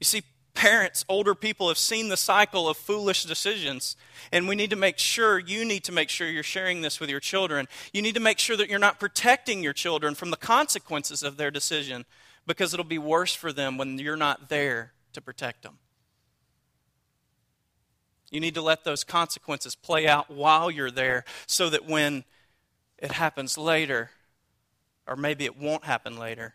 You 0.00 0.04
see, 0.04 0.22
parents, 0.54 1.04
older 1.08 1.34
people 1.34 1.68
have 1.68 1.78
seen 1.78 2.08
the 2.08 2.16
cycle 2.16 2.68
of 2.68 2.76
foolish 2.76 3.24
decisions, 3.24 3.96
and 4.30 4.46
we 4.46 4.54
need 4.54 4.70
to 4.70 4.76
make 4.76 4.98
sure, 4.98 5.38
you 5.38 5.64
need 5.64 5.84
to 5.84 5.92
make 5.92 6.08
sure 6.08 6.28
you're 6.28 6.42
sharing 6.42 6.82
this 6.82 7.00
with 7.00 7.08
your 7.08 7.20
children. 7.20 7.68
You 7.92 8.02
need 8.02 8.14
to 8.14 8.20
make 8.20 8.38
sure 8.38 8.56
that 8.56 8.68
you're 8.68 8.78
not 8.78 9.00
protecting 9.00 9.62
your 9.62 9.72
children 9.72 10.14
from 10.14 10.30
the 10.30 10.36
consequences 10.36 11.22
of 11.22 11.36
their 11.36 11.50
decision 11.50 12.04
because 12.46 12.74
it'll 12.74 12.84
be 12.84 12.98
worse 12.98 13.34
for 13.34 13.52
them 13.52 13.78
when 13.78 13.98
you're 13.98 14.16
not 14.16 14.48
there 14.48 14.92
to 15.12 15.20
protect 15.20 15.62
them. 15.62 15.78
You 18.30 18.40
need 18.40 18.54
to 18.54 18.62
let 18.62 18.84
those 18.84 19.04
consequences 19.04 19.74
play 19.74 20.08
out 20.08 20.30
while 20.30 20.70
you're 20.70 20.90
there 20.90 21.24
so 21.46 21.68
that 21.68 21.86
when 21.86 22.24
it 22.98 23.12
happens 23.12 23.58
later, 23.58 24.10
or 25.06 25.16
maybe 25.16 25.44
it 25.44 25.58
won't 25.58 25.84
happen 25.84 26.18
later, 26.18 26.54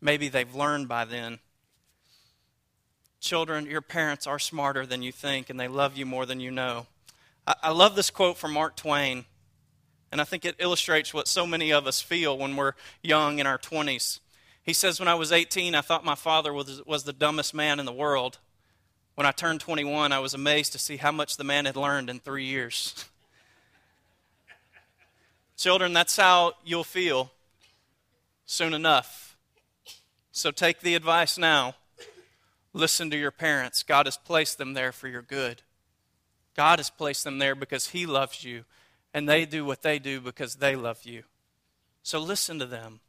Maybe 0.00 0.28
they've 0.28 0.54
learned 0.54 0.88
by 0.88 1.04
then. 1.04 1.38
Children, 3.20 3.66
your 3.66 3.80
parents 3.80 4.26
are 4.26 4.38
smarter 4.38 4.86
than 4.86 5.02
you 5.02 5.10
think, 5.10 5.50
and 5.50 5.58
they 5.58 5.68
love 5.68 5.96
you 5.96 6.06
more 6.06 6.26
than 6.26 6.40
you 6.40 6.50
know. 6.50 6.86
I, 7.46 7.70
love 7.70 7.94
this 7.94 8.10
quote 8.10 8.36
from 8.36 8.52
Mark 8.52 8.76
Twain, 8.76 9.24
and 10.10 10.20
I 10.20 10.24
think 10.24 10.44
it 10.44 10.56
illustrates 10.58 11.14
what 11.14 11.28
so 11.28 11.46
many 11.46 11.72
of 11.72 11.86
us 11.86 12.00
feel 12.00 12.36
when 12.36 12.56
we're 12.56 12.72
young 13.02 13.38
in 13.38 13.46
our 13.46 13.58
20s. 13.58 14.20
He 14.62 14.72
says, 14.72 14.98
When 14.98 15.08
I 15.08 15.14
was 15.14 15.30
18, 15.30 15.74
I 15.74 15.80
thought 15.80 16.04
my 16.04 16.16
father 16.16 16.52
was, 16.52 16.84
was 16.86 17.04
the 17.04 17.12
dumbest 17.12 17.54
man 17.54 17.78
in 17.78 17.86
the 17.86 17.92
world. 17.92 18.38
When 19.14 19.26
I 19.26 19.30
turned 19.30 19.60
21, 19.60 20.12
I 20.12 20.18
was 20.18 20.34
amazed 20.34 20.72
to 20.72 20.78
see 20.78 20.96
how 20.98 21.12
much 21.12 21.36
the 21.36 21.44
man 21.44 21.64
had 21.64 21.76
learned 21.76 22.10
in 22.10 22.18
three 22.18 22.44
years. 22.44 23.06
Children, 25.56 25.92
that's 25.92 26.16
how 26.16 26.54
you'll 26.64 26.84
feel 26.84 27.30
soon 28.44 28.74
enough. 28.74 29.25
So 30.36 30.50
take 30.50 30.80
the 30.80 30.94
advice 30.94 31.38
now. 31.38 31.76
Listen 32.74 33.08
to 33.08 33.16
your 33.16 33.30
parents. 33.30 33.82
God 33.82 34.04
has 34.04 34.18
placed 34.18 34.58
them 34.58 34.74
there 34.74 34.92
for 34.92 35.08
your 35.08 35.22
good. 35.22 35.62
God 36.54 36.78
has 36.78 36.90
placed 36.90 37.24
them 37.24 37.38
there 37.38 37.54
because 37.54 37.88
He 37.88 38.04
loves 38.04 38.44
you, 38.44 38.64
and 39.14 39.26
they 39.26 39.46
do 39.46 39.64
what 39.64 39.80
they 39.80 39.98
do 39.98 40.20
because 40.20 40.56
they 40.56 40.76
love 40.76 41.04
you. 41.04 41.22
So 42.02 42.18
listen 42.18 42.58
to 42.58 42.66
them. 42.66 43.00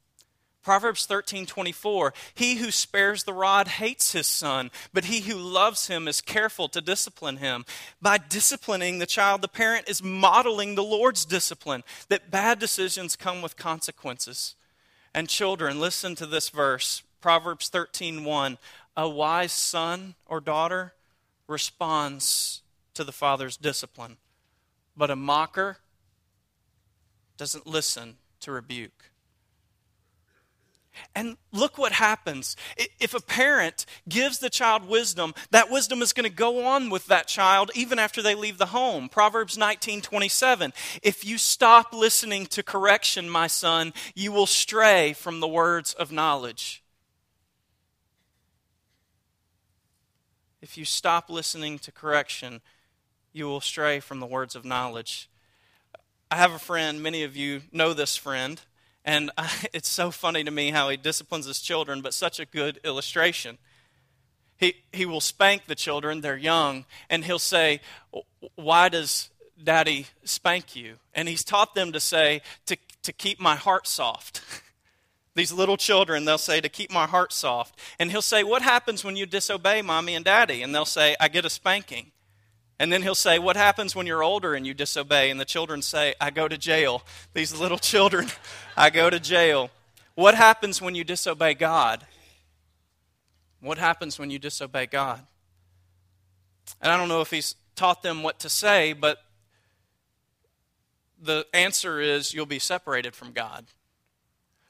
Proverbs 0.64 1.06
13:24 1.06 2.14
He 2.34 2.56
who 2.56 2.72
spares 2.72 3.26
the 3.26 3.34
rod 3.34 3.68
hates 3.68 4.14
his 4.14 4.28
son, 4.28 4.72
but 4.94 5.06
he 5.06 5.20
who 5.20 5.36
loves 5.36 5.88
him 5.88 6.08
is 6.08 6.22
careful 6.22 6.70
to 6.70 6.80
discipline 6.80 7.38
him. 7.38 7.66
By 8.02 8.20
disciplining 8.20 9.00
the 9.00 9.06
child, 9.06 9.42
the 9.42 9.50
parent 9.50 9.90
is 9.90 10.02
modeling 10.02 10.76
the 10.76 10.84
Lord's 10.84 11.26
discipline 11.26 11.84
that 12.08 12.32
bad 12.32 12.58
decisions 12.58 13.18
come 13.18 13.42
with 13.42 13.58
consequences. 13.58 14.56
And 15.14 15.28
children, 15.28 15.82
listen 15.82 16.16
to 16.16 16.26
this 16.26 16.50
verse, 16.50 17.04
Proverbs 17.22 17.70
13:1. 17.70 18.58
A 18.96 19.08
wise 19.08 19.52
son 19.52 20.16
or 20.26 20.40
daughter 20.40 20.96
responds 21.48 22.62
to 22.94 23.04
the 23.04 23.12
father's 23.12 23.58
discipline, 23.58 24.18
but 24.96 25.12
a 25.12 25.16
mocker 25.16 25.78
doesn't 27.38 27.68
listen 27.68 28.18
to 28.40 28.52
rebuke. 28.52 29.12
And 31.14 31.38
look 31.52 31.78
what 31.78 31.92
happens. 31.92 32.56
If 33.00 33.14
a 33.14 33.20
parent 33.20 33.86
gives 34.10 34.40
the 34.40 34.50
child 34.50 34.88
wisdom, 34.88 35.36
that 35.52 35.70
wisdom 35.70 36.02
is 36.02 36.12
going 36.12 36.28
to 36.28 36.36
go 36.36 36.66
on 36.66 36.90
with 36.90 37.06
that 37.06 37.28
child 37.28 37.70
even 37.76 38.00
after 38.00 38.24
they 38.24 38.34
leave 38.34 38.58
the 38.58 38.68
home. 38.68 39.08
Proverbs 39.10 39.58
19:27. 39.58 40.74
If 41.04 41.24
you 41.24 41.38
stop 41.38 41.94
listening 41.94 42.48
to 42.48 42.64
correction, 42.64 43.30
my 43.30 43.46
son, 43.46 43.94
you 44.16 44.32
will 44.32 44.48
stray 44.48 45.14
from 45.14 45.40
the 45.40 45.48
words 45.48 45.94
of 45.94 46.12
knowledge. 46.12 46.82
If 50.62 50.78
you 50.78 50.86
stop 50.86 51.30
listening 51.30 51.78
to 51.80 51.92
correction, 51.92 52.62
you 53.32 53.46
will 53.46 53.62
stray 53.62 54.00
from 54.00 54.20
the 54.20 54.26
words 54.26 54.56
of 54.56 54.66
knowledge. 54.66 55.30
I 56.32 56.38
have 56.38 56.52
a 56.52 56.60
friend, 56.60 57.02
many 57.02 57.24
of 57.24 57.36
you 57.36 57.62
know 57.72 57.94
this 57.94 58.18
friend. 58.18 58.60
And 59.06 59.32
I, 59.38 59.52
it's 59.74 59.90
so 59.90 60.12
funny 60.12 60.44
to 60.44 60.52
me 60.52 60.72
how 60.72 60.90
he 60.90 60.98
disciplines 60.98 61.46
his 61.46 61.60
children, 61.60 62.02
but 62.02 62.14
such 62.14 62.40
a 62.40 62.46
good 62.46 62.80
illustration. 62.84 63.58
He, 64.58 64.74
he 64.92 65.06
will 65.06 65.22
spank 65.22 65.66
the 65.68 65.76
children, 65.76 66.22
they're 66.22 66.36
young, 66.36 66.86
and 67.10 67.24
he'll 67.24 67.38
say, 67.38 67.80
Why 68.56 68.90
does 68.90 69.30
daddy 69.64 70.08
spank 70.24 70.76
you? 70.76 70.96
And 71.14 71.28
he's 71.28 71.44
taught 71.44 71.76
them 71.76 71.92
to 71.92 72.00
say, 72.00 72.42
To, 72.66 72.78
to 73.04 73.14
keep 73.14 73.40
my 73.40 73.56
heart 73.56 73.88
soft. 73.88 74.42
These 75.38 75.54
little 75.54 75.78
children, 75.78 76.26
they'll 76.26 76.40
say, 76.40 76.62
To 76.62 76.68
keep 76.68 76.92
my 76.92 77.06
heart 77.06 77.32
soft. 77.32 77.80
And 78.00 78.10
he'll 78.10 78.24
say, 78.24 78.44
What 78.44 78.64
happens 78.64 79.04
when 79.04 79.16
you 79.16 79.28
disobey 79.28 79.84
mommy 79.84 80.16
and 80.16 80.26
daddy? 80.26 80.64
And 80.64 80.74
they'll 80.74 80.84
say, 80.84 81.16
I 81.20 81.28
get 81.28 81.46
a 81.46 81.50
spanking. 81.50 82.12
And 82.80 82.92
then 82.92 83.04
he'll 83.04 83.14
say, 83.14 83.38
What 83.38 83.56
happens 83.56 83.96
when 83.96 84.08
you're 84.08 84.24
older 84.24 84.56
and 84.56 84.66
you 84.66 84.74
disobey? 84.74 85.30
And 85.30 85.40
the 85.40 85.46
children 85.46 85.84
say, 85.84 86.16
I 86.20 86.32
go 86.32 86.48
to 86.48 86.58
jail. 86.58 87.04
These 87.36 87.54
little 87.54 87.78
children, 87.94 88.30
I 88.76 88.90
go 88.90 89.12
to 89.12 89.20
jail. 89.20 89.70
What 90.16 90.34
happens 90.34 90.82
when 90.82 90.96
you 90.96 91.04
disobey 91.04 91.54
God? 91.54 92.04
What 93.62 93.78
happens 93.78 94.18
when 94.18 94.32
you 94.32 94.40
disobey 94.40 94.88
God? 94.88 95.22
And 96.82 96.92
I 96.92 96.98
don't 96.98 97.10
know 97.10 97.22
if 97.22 97.30
he's 97.30 97.54
taught 97.76 98.02
them 98.02 98.24
what 98.24 98.40
to 98.40 98.50
say, 98.50 98.94
but 98.94 99.20
the 101.22 101.46
answer 101.54 102.02
is 102.02 102.34
you'll 102.34 102.48
be 102.48 102.58
separated 102.58 103.14
from 103.14 103.34
God. 103.34 103.68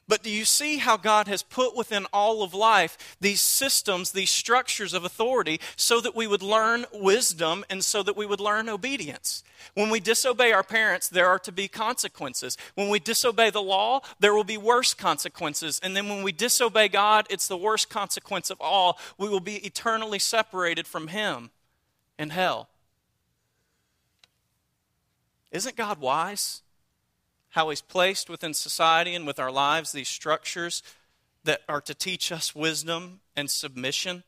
But 0.08 0.24
do 0.24 0.30
you 0.30 0.46
see 0.46 0.78
how 0.78 0.96
God 0.96 1.28
has 1.28 1.44
put 1.44 1.76
within 1.76 2.06
all 2.14 2.42
of 2.42 2.54
life 2.54 3.18
these 3.20 3.42
systems, 3.42 4.12
these 4.12 4.30
structures 4.30 4.94
of 4.94 5.04
authority, 5.04 5.60
so 5.76 6.00
that 6.00 6.16
we 6.16 6.28
would 6.28 6.42
learn 6.42 6.86
wisdom 6.94 7.66
and 7.70 7.84
so 7.84 8.04
that 8.04 8.16
we 8.16 8.26
would 8.26 8.40
learn 8.40 8.70
obedience? 8.70 9.44
When 9.74 9.90
we 9.90 10.00
disobey 10.00 10.54
our 10.54 10.64
parents, 10.64 11.10
there 11.10 11.28
are 11.28 11.40
to 11.40 11.52
be 11.52 11.68
consequences. 11.68 12.58
When 12.76 12.90
we 12.90 13.00
disobey 13.00 13.50
the 13.50 13.62
law, 13.62 14.02
there 14.20 14.34
will 14.34 14.46
be 14.46 14.58
worse 14.58 14.94
consequences. 14.94 15.80
And 15.84 15.96
then 15.96 16.08
when 16.08 16.24
we 16.24 16.32
disobey 16.32 16.88
God, 16.88 17.28
it's 17.30 17.48
the 17.48 17.58
worst 17.58 17.90
consequence 17.90 18.50
of 18.50 18.62
all. 18.62 18.98
We 19.18 19.28
will 19.28 19.42
be 19.42 19.58
eternally 19.58 20.20
separated 20.20 20.88
from 20.88 21.08
Him 21.08 21.52
in 22.18 22.30
hell. 22.30 22.70
Isn't 25.52 25.76
God 25.76 26.00
wise? 26.00 26.62
How 27.50 27.70
He's 27.70 27.82
placed 27.82 28.30
within 28.30 28.54
society 28.54 29.16
and 29.16 29.26
with 29.26 29.40
our 29.40 29.52
lives 29.52 29.92
these 29.92 30.10
structures 30.10 30.84
that 31.44 31.62
are 31.70 31.82
to 31.82 31.94
teach 31.94 32.32
us 32.32 32.54
wisdom 32.54 33.22
and 33.36 33.50
submission. 33.50 34.24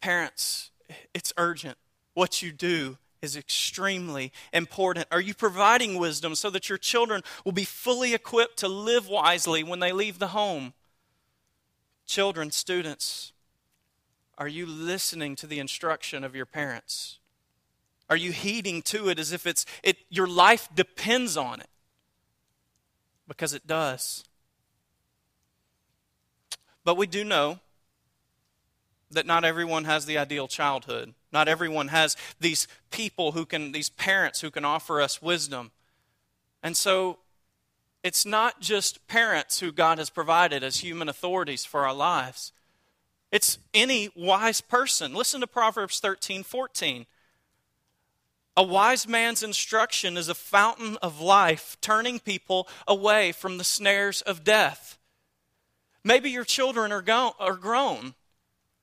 Parents, 0.00 0.70
it's 1.12 1.32
urgent. 1.36 1.76
What 2.14 2.42
you 2.42 2.52
do 2.52 2.96
is 3.20 3.36
extremely 3.36 4.32
important. 4.52 5.06
Are 5.10 5.20
you 5.20 5.34
providing 5.34 5.98
wisdom 5.98 6.34
so 6.34 6.50
that 6.50 6.68
your 6.68 6.78
children 6.78 7.22
will 7.44 7.52
be 7.52 7.64
fully 7.64 8.14
equipped 8.14 8.58
to 8.58 8.68
live 8.68 9.08
wisely 9.08 9.62
when 9.62 9.80
they 9.80 9.92
leave 9.92 10.18
the 10.18 10.28
home? 10.28 10.72
Children, 12.06 12.50
students, 12.50 13.32
are 14.38 14.48
you 14.48 14.66
listening 14.66 15.36
to 15.36 15.46
the 15.46 15.58
instruction 15.58 16.24
of 16.24 16.34
your 16.34 16.46
parents? 16.46 17.18
Are 18.10 18.16
you 18.16 18.32
heeding 18.32 18.82
to 18.82 19.08
it 19.08 19.18
as 19.18 19.32
if 19.32 19.46
it's 19.46 19.66
it 19.82 19.98
your 20.08 20.26
life 20.26 20.68
depends 20.74 21.36
on 21.36 21.60
it? 21.60 21.68
Because 23.26 23.52
it 23.52 23.66
does. 23.66 24.24
But 26.84 26.96
we 26.96 27.06
do 27.06 27.22
know 27.22 27.58
that 29.10 29.26
not 29.26 29.44
everyone 29.44 29.84
has 29.84 30.06
the 30.06 30.18
ideal 30.18 30.48
childhood. 30.48 31.14
Not 31.32 31.48
everyone 31.48 31.88
has 31.88 32.16
these 32.40 32.66
people 32.90 33.32
who 33.32 33.44
can 33.44 33.72
these 33.72 33.90
parents 33.90 34.40
who 34.40 34.50
can 34.50 34.64
offer 34.64 35.00
us 35.00 35.20
wisdom. 35.20 35.70
And 36.62 36.76
so 36.76 37.18
it's 38.02 38.24
not 38.24 38.60
just 38.60 39.06
parents 39.06 39.60
who 39.60 39.72
God 39.72 39.98
has 39.98 40.10
provided 40.10 40.62
as 40.62 40.78
human 40.78 41.08
authorities 41.08 41.64
for 41.64 41.86
our 41.86 41.94
lives. 41.94 42.52
It's 43.30 43.58
any 43.74 44.08
wise 44.16 44.60
person. 44.60 45.14
Listen 45.14 45.40
to 45.42 45.46
Proverbs 45.46 46.00
13, 46.00 46.42
14. 46.42 47.06
A 48.58 48.62
wise 48.64 49.06
man's 49.06 49.44
instruction 49.44 50.16
is 50.16 50.28
a 50.28 50.34
fountain 50.34 50.96
of 51.00 51.20
life, 51.20 51.76
turning 51.80 52.18
people 52.18 52.66
away 52.88 53.30
from 53.30 53.56
the 53.56 53.62
snares 53.62 54.20
of 54.20 54.42
death. 54.42 54.98
Maybe 56.02 56.30
your 56.30 56.42
children 56.42 56.90
are, 56.90 57.00
go- 57.00 57.36
are 57.38 57.54
grown. 57.54 58.16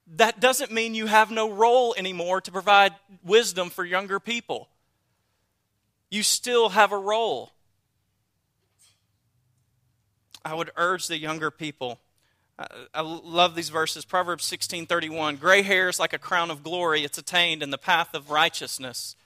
That 0.07 0.39
doesn't 0.39 0.71
mean 0.71 0.95
you 0.95 1.07
have 1.07 1.29
no 1.29 1.51
role 1.51 1.93
anymore 1.97 2.39
to 2.39 2.53
provide 2.53 2.93
wisdom 3.21 3.69
for 3.69 3.83
younger 3.83 4.17
people. 4.17 4.69
You 6.09 6.23
still 6.23 6.69
have 6.69 6.93
a 6.93 6.97
role. 6.97 7.51
I 10.45 10.53
would 10.53 10.71
urge 10.77 11.07
the 11.07 11.17
younger 11.17 11.51
people. 11.51 11.99
I, 12.57 12.67
I 12.93 13.01
love 13.01 13.55
these 13.55 13.67
verses. 13.67 14.05
Proverbs 14.05 14.49
16:31. 14.49 15.37
Gray 15.37 15.63
hair 15.63 15.89
is 15.89 15.99
like 15.99 16.13
a 16.13 16.17
crown 16.17 16.49
of 16.49 16.63
glory. 16.63 17.03
It's 17.03 17.17
attained 17.17 17.61
in 17.61 17.71
the 17.71 17.77
path 17.77 18.13
of 18.13 18.29
righteousness. 18.29 19.17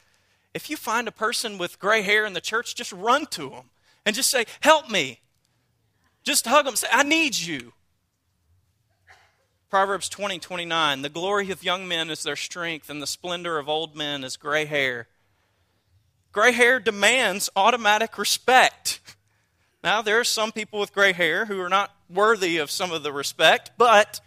If 0.53 0.69
you 0.69 0.77
find 0.77 1.07
a 1.07 1.12
person 1.12 1.57
with 1.57 1.79
gray 1.79 2.01
hair 2.01 2.25
in 2.25 2.33
the 2.33 2.41
church, 2.41 2.75
just 2.75 2.91
run 2.91 3.25
to 3.27 3.49
them 3.49 3.69
and 4.05 4.15
just 4.15 4.29
say, 4.29 4.45
Help 4.62 4.89
me. 4.89 5.19
Just 6.23 6.45
hug 6.45 6.65
them. 6.65 6.75
Say, 6.75 6.88
I 6.91 7.03
need 7.03 7.38
you. 7.38 7.73
Proverbs 9.69 10.09
20, 10.09 10.39
29. 10.39 11.01
The 11.03 11.09
glory 11.09 11.51
of 11.51 11.63
young 11.63 11.88
men 11.88 12.09
is 12.09 12.23
their 12.23 12.35
strength, 12.35 12.89
and 12.89 13.01
the 13.01 13.07
splendor 13.07 13.59
of 13.59 13.69
old 13.69 13.95
men 13.95 14.23
is 14.23 14.35
gray 14.35 14.65
hair. 14.65 15.07
Gray 16.31 16.51
hair 16.51 16.79
demands 16.79 17.49
automatic 17.55 18.17
respect. 18.17 18.99
Now, 19.83 20.01
there 20.01 20.19
are 20.19 20.25
some 20.25 20.51
people 20.51 20.79
with 20.79 20.93
gray 20.93 21.13
hair 21.13 21.45
who 21.45 21.62
are 21.62 21.69
not 21.69 21.95
worthy 22.09 22.57
of 22.57 22.71
some 22.71 22.91
of 22.91 23.03
the 23.03 23.13
respect, 23.13 23.71
but 23.77 24.19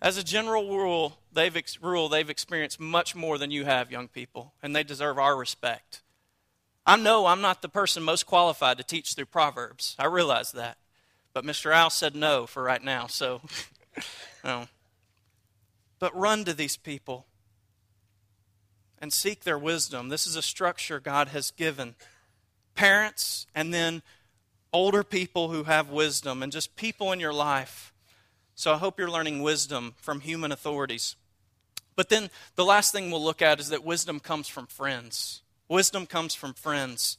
as 0.00 0.16
a 0.16 0.24
general 0.24 0.76
rule, 0.76 1.18
they've, 1.32 1.56
ex- 1.56 1.80
rule, 1.80 2.08
they've 2.08 2.28
experienced 2.28 2.80
much 2.80 3.14
more 3.14 3.38
than 3.38 3.50
you 3.50 3.64
have, 3.64 3.90
young 3.90 4.08
people, 4.08 4.54
and 4.62 4.74
they 4.74 4.82
deserve 4.82 5.18
our 5.18 5.36
respect. 5.36 6.02
I 6.84 6.96
know 6.96 7.26
I'm 7.26 7.40
not 7.40 7.62
the 7.62 7.68
person 7.68 8.02
most 8.02 8.26
qualified 8.26 8.78
to 8.78 8.84
teach 8.84 9.14
through 9.14 9.26
Proverbs. 9.26 9.94
I 9.98 10.06
realize 10.06 10.52
that. 10.52 10.78
But 11.32 11.44
Mr. 11.44 11.72
Al 11.72 11.90
said 11.90 12.14
no 12.14 12.46
for 12.46 12.62
right 12.62 12.82
now, 12.82 13.06
so. 13.06 13.40
But 15.98 16.18
run 16.18 16.44
to 16.46 16.52
these 16.52 16.76
people 16.76 17.26
and 18.98 19.12
seek 19.12 19.44
their 19.44 19.56
wisdom. 19.56 20.08
This 20.08 20.26
is 20.26 20.34
a 20.34 20.42
structure 20.42 20.98
God 20.98 21.28
has 21.28 21.52
given. 21.52 21.94
Parents 22.74 23.46
and 23.54 23.72
then 23.72 24.02
older 24.72 25.04
people 25.04 25.50
who 25.50 25.62
have 25.62 25.90
wisdom 25.90 26.42
and 26.42 26.50
just 26.50 26.74
people 26.74 27.12
in 27.12 27.20
your 27.20 27.32
life 27.32 27.92
so 28.54 28.72
I 28.72 28.76
hope 28.76 28.98
you're 28.98 29.10
learning 29.10 29.42
wisdom 29.42 29.94
from 29.96 30.20
human 30.20 30.52
authorities. 30.52 31.16
But 32.02 32.08
then 32.08 32.30
the 32.56 32.64
last 32.64 32.90
thing 32.90 33.12
we'll 33.12 33.22
look 33.22 33.40
at 33.40 33.60
is 33.60 33.68
that 33.68 33.84
wisdom 33.84 34.18
comes 34.18 34.48
from 34.48 34.66
friends. 34.66 35.42
Wisdom 35.68 36.04
comes 36.04 36.34
from 36.34 36.52
friends. 36.52 37.16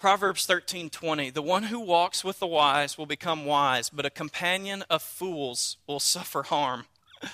Proverbs 0.00 0.48
13:20 0.48 1.32
The 1.32 1.40
one 1.40 1.62
who 1.62 1.78
walks 1.78 2.24
with 2.24 2.40
the 2.40 2.46
wise 2.48 2.98
will 2.98 3.06
become 3.06 3.44
wise, 3.44 3.88
but 3.88 4.04
a 4.04 4.10
companion 4.10 4.82
of 4.90 5.00
fools 5.00 5.76
will 5.86 6.00
suffer 6.00 6.42
harm. 6.42 6.86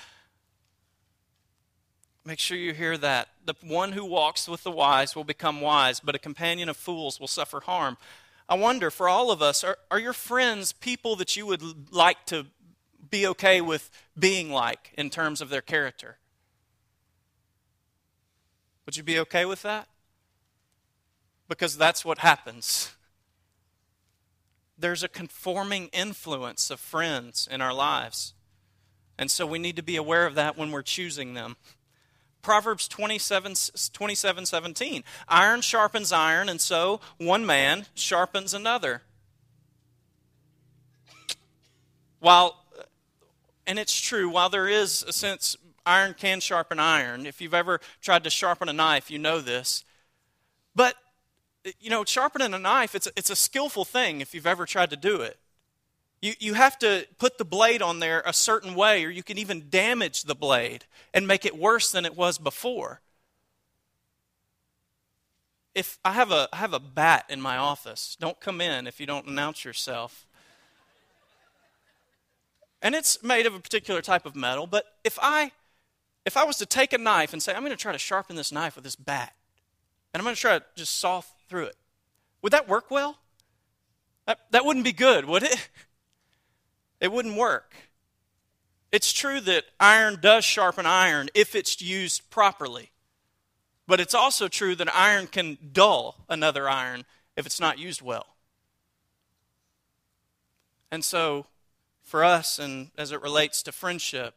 Make 2.23 2.37
sure 2.37 2.57
you 2.57 2.75
hear 2.75 2.95
that. 2.99 3.29
The 3.43 3.55
one 3.63 3.93
who 3.93 4.05
walks 4.05 4.47
with 4.47 4.61
the 4.61 4.69
wise 4.69 5.15
will 5.15 5.23
become 5.23 5.61
wise, 5.61 5.99
but 5.99 6.13
a 6.13 6.19
companion 6.19 6.69
of 6.69 6.77
fools 6.77 7.19
will 7.19 7.27
suffer 7.27 7.61
harm. 7.61 7.97
I 8.47 8.53
wonder 8.53 8.91
for 8.91 9.09
all 9.09 9.31
of 9.31 9.41
us, 9.41 9.63
are, 9.63 9.79
are 9.89 9.97
your 9.97 10.13
friends 10.13 10.73
people 10.73 11.15
that 11.15 11.35
you 11.35 11.47
would 11.47 11.91
like 11.91 12.23
to 12.27 12.45
be 13.09 13.27
okay 13.27 13.61
with 13.61 13.89
being 14.17 14.51
like 14.51 14.91
in 14.97 15.09
terms 15.09 15.41
of 15.41 15.49
their 15.49 15.61
character? 15.61 16.17
Would 18.85 18.97
you 18.97 19.03
be 19.03 19.19
okay 19.19 19.45
with 19.45 19.61
that? 19.63 19.87
Because 21.47 21.77
that's 21.77 22.05
what 22.05 22.19
happens. 22.19 22.95
There's 24.77 25.03
a 25.03 25.07
conforming 25.07 25.87
influence 25.87 26.69
of 26.69 26.79
friends 26.79 27.47
in 27.49 27.61
our 27.61 27.73
lives. 27.73 28.33
And 29.17 29.31
so 29.31 29.45
we 29.45 29.59
need 29.59 29.75
to 29.77 29.83
be 29.83 29.95
aware 29.95 30.25
of 30.25 30.35
that 30.35 30.57
when 30.57 30.71
we're 30.71 30.81
choosing 30.81 31.33
them. 31.33 31.55
Proverbs 32.41 32.87
27, 32.87 33.55
27 33.93 34.45
17. 34.45 35.03
Iron 35.27 35.61
sharpens 35.61 36.11
iron, 36.11 36.47
and 36.47 36.61
so 36.61 36.99
one 37.17 37.43
man 37.45 37.87
sharpens 37.95 38.53
another. 38.53 39.01
While, 42.19 42.64
and 43.67 43.79
it's 43.79 43.99
true, 43.99 44.29
while 44.29 44.49
there 44.49 44.67
is 44.67 45.03
a 45.07 45.13
sense 45.13 45.55
iron 45.85 46.15
can 46.17 46.39
sharpen 46.39 46.79
iron, 46.79 47.25
if 47.25 47.41
you've 47.41 47.53
ever 47.53 47.79
tried 48.01 48.23
to 48.23 48.29
sharpen 48.29 48.69
a 48.69 48.73
knife, 48.73 49.11
you 49.11 49.19
know 49.19 49.39
this. 49.39 49.83
But, 50.75 50.95
you 51.79 51.89
know, 51.89 52.03
sharpening 52.03 52.53
a 52.53 52.59
knife, 52.59 52.95
it's 52.95 53.07
a, 53.07 53.11
it's 53.15 53.29
a 53.29 53.35
skillful 53.35 53.85
thing 53.85 54.21
if 54.21 54.33
you've 54.33 54.47
ever 54.47 54.65
tried 54.65 54.89
to 54.89 54.97
do 54.97 55.21
it. 55.21 55.37
You, 56.21 56.33
you 56.39 56.53
have 56.55 56.79
to 56.79 57.07
put 57.17 57.37
the 57.37 57.45
blade 57.45 57.81
on 57.81 57.99
there 57.99 58.23
a 58.25 58.33
certain 58.33 58.73
way, 58.73 59.05
or 59.05 59.09
you 59.09 59.23
can 59.23 59.37
even 59.37 59.69
damage 59.69 60.23
the 60.23 60.35
blade 60.35 60.85
and 61.13 61.27
make 61.27 61.45
it 61.45 61.57
worse 61.57 61.91
than 61.91 62.05
it 62.05 62.17
was 62.17 62.37
before. 62.37 63.01
If 65.75 65.99
I 66.05 66.13
have 66.13 66.31
a, 66.31 66.47
I 66.53 66.57
have 66.57 66.73
a 66.73 66.79
bat 66.79 67.25
in 67.29 67.41
my 67.41 67.57
office, 67.57 68.17
don't 68.19 68.39
come 68.39 68.61
in 68.61 68.87
if 68.87 68.99
you 68.99 69.05
don't 69.05 69.27
announce 69.27 69.65
yourself. 69.65 70.25
And 72.81 72.93
it's 72.93 73.23
made 73.23 73.45
of 73.45 73.55
a 73.55 73.59
particular 73.59 74.01
type 74.01 74.25
of 74.25 74.35
metal, 74.35 74.67
but 74.67 74.85
if 75.03 75.17
I 75.21 75.51
if 76.25 76.35
I 76.35 76.43
was 76.43 76.57
to 76.57 76.65
take 76.65 76.91
a 76.91 76.97
knife 76.97 77.33
and 77.33 77.41
say, 77.41 77.53
I'm 77.53 77.61
going 77.61 77.69
to 77.69 77.77
try 77.77 77.91
to 77.91 77.99
sharpen 77.99 78.35
this 78.35 78.51
knife 78.51 78.75
with 78.75 78.83
this 78.83 78.95
bat, 78.95 79.33
and 80.13 80.19
I'm 80.19 80.25
going 80.25 80.35
to 80.35 80.41
try 80.41 80.57
to 80.57 80.65
just 80.75 80.99
saw 80.99 81.21
through 81.47 81.65
it, 81.65 81.77
would 82.41 82.51
that 82.51 82.67
work 82.67 82.89
well? 82.89 83.19
That, 84.25 84.39
that 84.51 84.65
wouldn't 84.65 84.85
be 84.85 84.91
good, 84.91 85.25
would 85.25 85.43
it? 85.43 85.69
it 86.99 87.11
wouldn't 87.11 87.37
work. 87.37 87.75
It's 88.91 89.13
true 89.13 89.39
that 89.41 89.65
iron 89.79 90.19
does 90.19 90.43
sharpen 90.45 90.85
iron 90.85 91.29
if 91.35 91.53
it's 91.53 91.81
used 91.81 92.29
properly. 92.29 92.91
But 93.87 93.99
it's 93.99 94.15
also 94.15 94.47
true 94.47 94.73
that 94.75 94.95
iron 94.95 95.27
can 95.27 95.57
dull 95.73 96.25
another 96.27 96.67
iron 96.67 97.05
if 97.35 97.45
it's 97.45 97.59
not 97.59 97.77
used 97.77 98.01
well. 98.01 98.25
And 100.91 101.03
so, 101.03 101.45
for 102.05 102.23
us, 102.23 102.59
and 102.59 102.91
as 102.97 103.11
it 103.11 103.21
relates 103.21 103.61
to 103.63 103.71
friendship, 103.71 104.35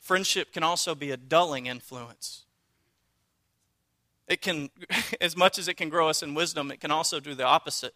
friendship 0.00 0.52
can 0.52 0.62
also 0.62 0.94
be 0.94 1.10
a 1.10 1.16
dulling 1.16 1.66
influence. 1.66 2.44
It 4.28 4.40
can, 4.40 4.70
as 5.20 5.36
much 5.36 5.58
as 5.58 5.68
it 5.68 5.74
can 5.74 5.90
grow 5.90 6.08
us 6.08 6.22
in 6.22 6.32
wisdom, 6.32 6.70
it 6.70 6.80
can 6.80 6.90
also 6.90 7.20
do 7.20 7.34
the 7.34 7.44
opposite 7.44 7.94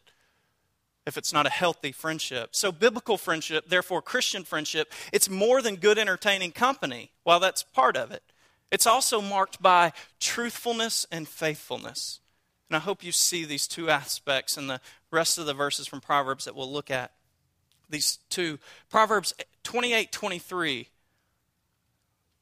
if 1.06 1.16
it's 1.16 1.32
not 1.32 1.46
a 1.46 1.50
healthy 1.50 1.92
friendship. 1.92 2.50
So, 2.50 2.72
biblical 2.72 3.16
friendship, 3.16 3.68
therefore, 3.68 4.02
Christian 4.02 4.42
friendship, 4.42 4.92
it's 5.12 5.30
more 5.30 5.62
than 5.62 5.76
good, 5.76 5.98
entertaining 5.98 6.50
company, 6.50 7.12
while 7.22 7.38
that's 7.38 7.62
part 7.62 7.96
of 7.96 8.10
it. 8.10 8.24
It's 8.72 8.88
also 8.88 9.20
marked 9.20 9.62
by 9.62 9.92
truthfulness 10.18 11.06
and 11.12 11.28
faithfulness. 11.28 12.20
And 12.68 12.76
I 12.76 12.80
hope 12.80 13.04
you 13.04 13.12
see 13.12 13.44
these 13.44 13.68
two 13.68 13.88
aspects 13.88 14.58
in 14.58 14.66
the 14.66 14.80
rest 15.12 15.38
of 15.38 15.46
the 15.46 15.54
verses 15.54 15.86
from 15.86 16.00
Proverbs 16.00 16.44
that 16.46 16.56
we'll 16.56 16.72
look 16.72 16.90
at. 16.90 17.12
These 17.88 18.18
two. 18.28 18.58
Proverbs 18.88 19.34
28 19.62 20.12
23. 20.12 20.88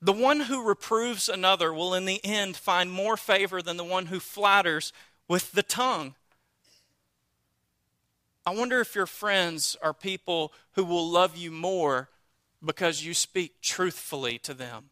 The 0.00 0.12
one 0.12 0.40
who 0.40 0.66
reproves 0.66 1.28
another 1.28 1.72
will 1.72 1.94
in 1.94 2.04
the 2.04 2.22
end 2.24 2.57
find 2.57 2.90
more 2.90 3.16
favor 3.16 3.62
than 3.62 3.78
the 3.78 3.85
one 3.85 4.07
who 4.07 4.20
flatters 4.20 4.92
with 5.28 5.52
the 5.52 5.62
tongue. 5.62 6.14
I 8.46 8.54
wonder 8.54 8.80
if 8.80 8.94
your 8.94 9.07
friends 9.07 9.76
are 9.80 9.94
people 9.94 10.52
who 10.72 10.85
will 10.85 11.09
love 11.09 11.37
you 11.37 11.50
more 11.50 12.11
because 12.62 13.02
you 13.02 13.14
speak 13.14 13.62
truthfully 13.62 14.38
to 14.40 14.52
them, 14.52 14.90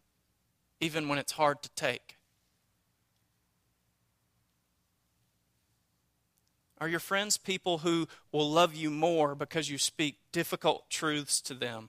even 0.79 1.07
when 1.07 1.19
it's 1.19 1.33
hard 1.33 1.61
to 1.61 1.69
take. 1.75 2.17
Are 6.83 6.89
your 6.89 6.99
friends 6.99 7.37
people 7.37 7.77
who 7.77 8.09
will 8.33 8.51
love 8.51 8.75
you 8.75 8.89
more 8.89 9.35
because 9.35 9.69
you 9.69 9.77
speak 9.77 10.17
difficult 10.33 10.89
truths 10.89 11.39
to 11.39 11.53
them? 11.53 11.87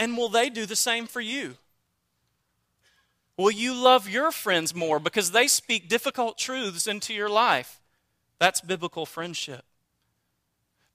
And 0.00 0.16
will 0.16 0.28
they 0.28 0.50
do 0.50 0.66
the 0.66 0.74
same 0.74 1.06
for 1.06 1.20
you? 1.20 1.54
Will 3.36 3.52
you 3.52 3.72
love 3.72 4.08
your 4.08 4.32
friends 4.32 4.74
more 4.74 4.98
because 4.98 5.30
they 5.30 5.46
speak 5.46 5.88
difficult 5.88 6.38
truths 6.38 6.88
into 6.88 7.14
your 7.14 7.28
life? 7.28 7.80
That's 8.40 8.60
biblical 8.60 9.06
friendship. 9.06 9.64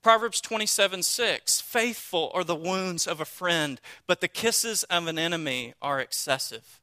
Proverbs 0.01 0.41
27 0.41 1.01
6 1.01 1.61
Faithful 1.61 2.31
are 2.33 2.43
the 2.43 2.53
wounds 2.53 3.07
of 3.07 3.21
a 3.21 3.25
friend, 3.25 3.79
but 4.07 4.19
the 4.19 4.27
kisses 4.27 4.83
of 4.83 5.07
an 5.07 5.17
enemy 5.17 5.73
are 5.81 6.01
excessive. 6.01 6.81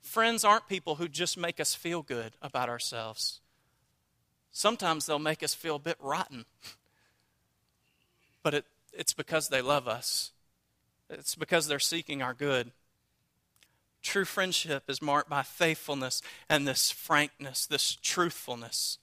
Friends 0.00 0.46
aren't 0.46 0.66
people 0.66 0.94
who 0.94 1.08
just 1.08 1.36
make 1.36 1.60
us 1.60 1.74
feel 1.74 2.00
good 2.00 2.32
about 2.40 2.70
ourselves. 2.70 3.40
Sometimes 4.52 5.06
they'll 5.06 5.18
make 5.18 5.42
us 5.42 5.54
feel 5.54 5.76
a 5.76 5.80
bit 5.80 5.96
rotten. 6.00 6.44
But 8.42 8.54
it, 8.54 8.64
it's 8.92 9.12
because 9.12 9.48
they 9.48 9.62
love 9.62 9.86
us, 9.86 10.32
it's 11.08 11.34
because 11.34 11.68
they're 11.68 11.78
seeking 11.78 12.22
our 12.22 12.34
good. 12.34 12.72
True 14.02 14.24
friendship 14.24 14.84
is 14.88 15.02
marked 15.02 15.28
by 15.28 15.42
faithfulness 15.42 16.22
and 16.48 16.66
this 16.66 16.90
frankness, 16.90 17.66
this 17.66 17.96
truthfulness 18.00 18.98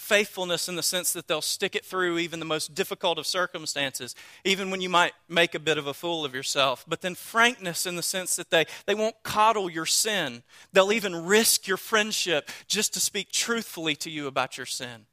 faithfulness 0.00 0.68
in 0.68 0.76
the 0.76 0.82
sense 0.82 1.12
that 1.12 1.28
they'll 1.28 1.42
stick 1.42 1.76
it 1.76 1.84
through 1.84 2.18
even 2.18 2.40
the 2.40 2.46
most 2.46 2.74
difficult 2.74 3.18
of 3.18 3.26
circumstances, 3.26 4.14
even 4.44 4.70
when 4.70 4.80
you 4.80 4.88
might 4.88 5.12
make 5.28 5.54
a 5.54 5.60
bit 5.60 5.76
of 5.78 5.86
a 5.86 5.94
fool 5.94 6.24
of 6.24 6.34
yourself. 6.34 6.84
But 6.88 7.02
then 7.02 7.14
frankness 7.14 7.86
in 7.86 7.96
the 7.96 8.02
sense 8.02 8.34
that 8.36 8.50
they, 8.50 8.64
they 8.86 8.94
won't 8.94 9.22
coddle 9.22 9.70
your 9.70 9.86
sin. 9.86 10.42
They'll 10.72 10.92
even 10.92 11.26
risk 11.26 11.68
your 11.68 11.76
friendship 11.76 12.48
just 12.66 12.94
to 12.94 13.00
speak 13.00 13.30
truthfully 13.30 13.94
to 13.96 14.10
you 14.10 14.26
about 14.26 14.56
your 14.56 14.66
sin. 14.66 15.06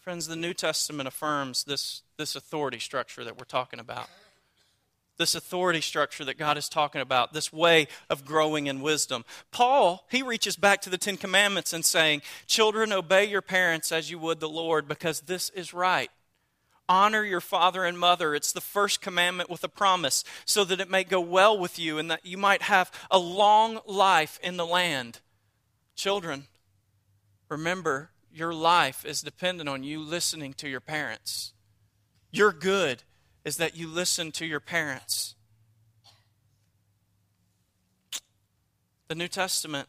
Friends, 0.00 0.26
the 0.26 0.36
New 0.36 0.54
Testament 0.54 1.06
affirms 1.06 1.64
this, 1.64 2.02
this 2.16 2.34
authority 2.34 2.78
structure 2.78 3.24
that 3.24 3.38
we're 3.38 3.44
talking 3.44 3.78
about 3.78 4.08
this 5.18 5.34
authority 5.34 5.80
structure 5.80 6.24
that 6.24 6.38
God 6.38 6.56
is 6.56 6.68
talking 6.68 7.00
about, 7.00 7.32
this 7.32 7.52
way 7.52 7.88
of 8.08 8.24
growing 8.24 8.66
in 8.66 8.80
wisdom. 8.80 9.24
Paul, 9.50 10.06
he 10.10 10.22
reaches 10.22 10.56
back 10.56 10.80
to 10.82 10.90
the 10.90 10.98
Ten 10.98 11.16
Commandments 11.16 11.72
and 11.72 11.84
saying, 11.84 12.22
Children, 12.46 12.92
obey 12.92 13.24
your 13.24 13.42
parents 13.42 13.92
as 13.92 14.10
you 14.10 14.18
would 14.20 14.40
the 14.40 14.48
Lord, 14.48 14.88
because 14.88 15.22
this 15.22 15.50
is 15.50 15.74
right. 15.74 16.10
Honor 16.88 17.22
your 17.22 17.42
father 17.42 17.84
and 17.84 17.98
mother. 17.98 18.34
It's 18.34 18.52
the 18.52 18.62
first 18.62 19.02
commandment 19.02 19.50
with 19.50 19.62
a 19.62 19.68
promise, 19.68 20.24
so 20.46 20.64
that 20.64 20.80
it 20.80 20.88
may 20.88 21.04
go 21.04 21.20
well 21.20 21.58
with 21.58 21.78
you 21.78 21.98
and 21.98 22.10
that 22.10 22.24
you 22.24 22.38
might 22.38 22.62
have 22.62 22.90
a 23.10 23.18
long 23.18 23.80
life 23.86 24.38
in 24.42 24.56
the 24.56 24.64
land. 24.64 25.20
Children, 25.96 26.46
remember, 27.48 28.10
your 28.32 28.54
life 28.54 29.04
is 29.04 29.20
dependent 29.20 29.68
on 29.68 29.82
you 29.82 30.00
listening 30.00 30.54
to 30.54 30.68
your 30.68 30.80
parents. 30.80 31.52
Your 32.30 32.52
good 32.52 33.02
is 33.48 33.56
that 33.56 33.74
you 33.74 33.88
listen 33.88 34.30
to 34.30 34.44
your 34.44 34.60
parents. 34.60 35.34
The 39.08 39.14
New 39.14 39.26
Testament 39.26 39.88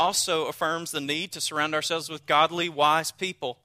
also 0.00 0.46
affirms 0.46 0.90
the 0.90 1.00
need 1.00 1.30
to 1.30 1.40
surround 1.40 1.76
ourselves 1.76 2.10
with 2.10 2.26
godly, 2.26 2.68
wise 2.68 3.12
people. 3.12 3.58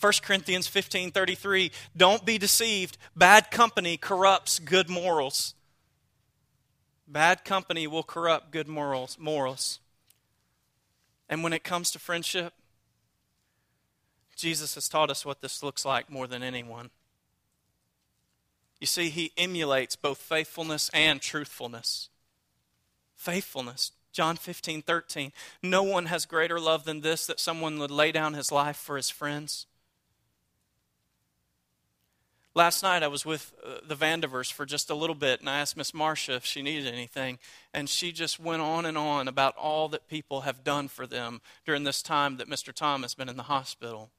1 0.00 0.12
Corinthians 0.22 0.66
15 0.66 1.12
33, 1.12 1.70
don't 1.96 2.26
be 2.26 2.36
deceived. 2.36 2.98
Bad 3.14 3.52
company 3.52 3.96
corrupts 3.96 4.58
good 4.58 4.90
morals. 4.90 5.54
Bad 7.06 7.44
company 7.44 7.86
will 7.86 8.02
corrupt 8.02 8.50
good 8.50 8.66
morals. 8.66 9.16
morals. 9.20 9.78
And 11.28 11.44
when 11.44 11.52
it 11.52 11.62
comes 11.62 11.92
to 11.92 12.00
friendship, 12.00 12.54
Jesus 14.34 14.74
has 14.74 14.88
taught 14.88 15.10
us 15.10 15.24
what 15.24 15.42
this 15.42 15.62
looks 15.62 15.84
like 15.84 16.10
more 16.10 16.26
than 16.26 16.42
anyone. 16.42 16.90
You 18.84 18.86
see, 18.86 19.08
he 19.08 19.32
emulates 19.38 19.96
both 19.96 20.18
faithfulness 20.18 20.90
and 20.92 21.18
truthfulness. 21.18 22.10
Faithfulness. 23.16 23.92
John 24.12 24.36
15, 24.36 24.82
13. 24.82 25.32
No 25.62 25.82
one 25.82 26.04
has 26.04 26.26
greater 26.26 26.60
love 26.60 26.84
than 26.84 27.00
this 27.00 27.26
that 27.26 27.40
someone 27.40 27.78
would 27.78 27.90
lay 27.90 28.12
down 28.12 28.34
his 28.34 28.52
life 28.52 28.76
for 28.76 28.98
his 28.98 29.08
friends. 29.08 29.64
Last 32.54 32.82
night 32.82 33.02
I 33.02 33.08
was 33.08 33.24
with 33.24 33.54
uh, 33.64 33.76
the 33.88 33.96
Vandevers 33.96 34.52
for 34.52 34.66
just 34.66 34.90
a 34.90 34.94
little 34.94 35.16
bit, 35.16 35.40
and 35.40 35.48
I 35.48 35.60
asked 35.60 35.78
Miss 35.78 35.94
Marcia 35.94 36.34
if 36.34 36.44
she 36.44 36.60
needed 36.60 36.86
anything, 36.86 37.38
and 37.72 37.88
she 37.88 38.12
just 38.12 38.38
went 38.38 38.60
on 38.60 38.84
and 38.84 38.98
on 38.98 39.28
about 39.28 39.56
all 39.56 39.88
that 39.88 40.08
people 40.08 40.42
have 40.42 40.62
done 40.62 40.88
for 40.88 41.06
them 41.06 41.40
during 41.64 41.84
this 41.84 42.02
time 42.02 42.36
that 42.36 42.50
Mr. 42.50 42.70
Tom 42.70 43.00
has 43.00 43.14
been 43.14 43.30
in 43.30 43.38
the 43.38 43.44
hospital, 43.44 44.10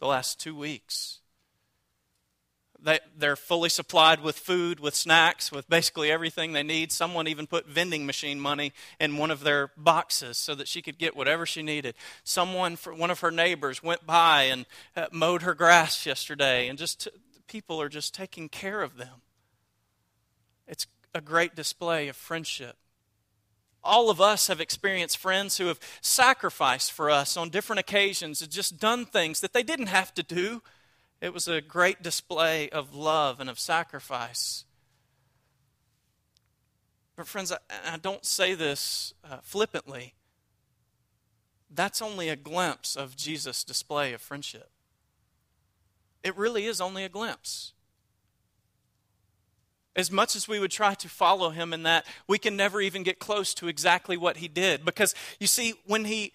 the 0.00 0.08
last 0.08 0.40
two 0.40 0.56
weeks. 0.56 1.17
They, 2.80 3.00
they're 3.16 3.34
fully 3.34 3.70
supplied 3.70 4.20
with 4.20 4.38
food, 4.38 4.78
with 4.78 4.94
snacks, 4.94 5.50
with 5.50 5.68
basically 5.68 6.12
everything 6.12 6.52
they 6.52 6.62
need. 6.62 6.92
Someone 6.92 7.26
even 7.26 7.48
put 7.48 7.66
vending 7.66 8.06
machine 8.06 8.38
money 8.38 8.72
in 9.00 9.16
one 9.16 9.32
of 9.32 9.40
their 9.40 9.72
boxes 9.76 10.38
so 10.38 10.54
that 10.54 10.68
she 10.68 10.80
could 10.80 10.96
get 10.96 11.16
whatever 11.16 11.44
she 11.44 11.62
needed. 11.62 11.96
Someone, 12.22 12.76
one 12.76 13.10
of 13.10 13.20
her 13.20 13.32
neighbors, 13.32 13.82
went 13.82 14.06
by 14.06 14.44
and 14.44 14.64
uh, 14.96 15.06
mowed 15.10 15.42
her 15.42 15.54
grass 15.54 16.06
yesterday, 16.06 16.68
and 16.68 16.78
just 16.78 17.08
people 17.48 17.80
are 17.82 17.88
just 17.88 18.14
taking 18.14 18.48
care 18.48 18.82
of 18.82 18.96
them. 18.96 19.22
It's 20.68 20.86
a 21.14 21.20
great 21.20 21.56
display 21.56 22.06
of 22.06 22.14
friendship. 22.14 22.76
All 23.82 24.10
of 24.10 24.20
us 24.20 24.48
have 24.48 24.60
experienced 24.60 25.18
friends 25.18 25.56
who 25.56 25.66
have 25.66 25.80
sacrificed 26.00 26.92
for 26.92 27.10
us 27.10 27.36
on 27.36 27.48
different 27.48 27.80
occasions 27.80 28.42
and 28.42 28.50
just 28.50 28.78
done 28.78 29.04
things 29.04 29.40
that 29.40 29.52
they 29.52 29.62
didn't 29.62 29.86
have 29.86 30.12
to 30.14 30.22
do 30.22 30.62
it 31.20 31.34
was 31.34 31.48
a 31.48 31.60
great 31.60 32.02
display 32.02 32.68
of 32.68 32.94
love 32.94 33.40
and 33.40 33.50
of 33.50 33.58
sacrifice. 33.58 34.64
But, 37.16 37.26
friends, 37.26 37.50
I, 37.50 37.58
I 37.94 37.96
don't 37.96 38.24
say 38.24 38.54
this 38.54 39.12
uh, 39.28 39.38
flippantly. 39.42 40.14
That's 41.70 42.00
only 42.00 42.28
a 42.28 42.36
glimpse 42.36 42.96
of 42.96 43.16
Jesus' 43.16 43.64
display 43.64 44.12
of 44.12 44.20
friendship. 44.20 44.70
It 46.22 46.36
really 46.36 46.66
is 46.66 46.80
only 46.80 47.04
a 47.04 47.08
glimpse. 47.08 47.72
As 49.96 50.12
much 50.12 50.36
as 50.36 50.46
we 50.46 50.60
would 50.60 50.70
try 50.70 50.94
to 50.94 51.08
follow 51.08 51.50
him 51.50 51.72
in 51.72 51.82
that, 51.82 52.06
we 52.28 52.38
can 52.38 52.56
never 52.56 52.80
even 52.80 53.02
get 53.02 53.18
close 53.18 53.52
to 53.54 53.66
exactly 53.66 54.16
what 54.16 54.36
he 54.36 54.46
did. 54.46 54.84
Because, 54.84 55.12
you 55.40 55.48
see, 55.48 55.74
when 55.86 56.04
he 56.04 56.32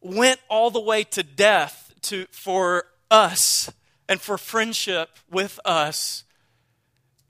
went 0.00 0.38
all 0.48 0.70
the 0.70 0.80
way 0.80 1.02
to 1.04 1.24
death 1.24 1.92
to, 2.02 2.26
for 2.30 2.86
us, 3.10 3.70
and 4.12 4.20
for 4.20 4.36
friendship 4.36 5.08
with 5.30 5.58
us. 5.64 6.24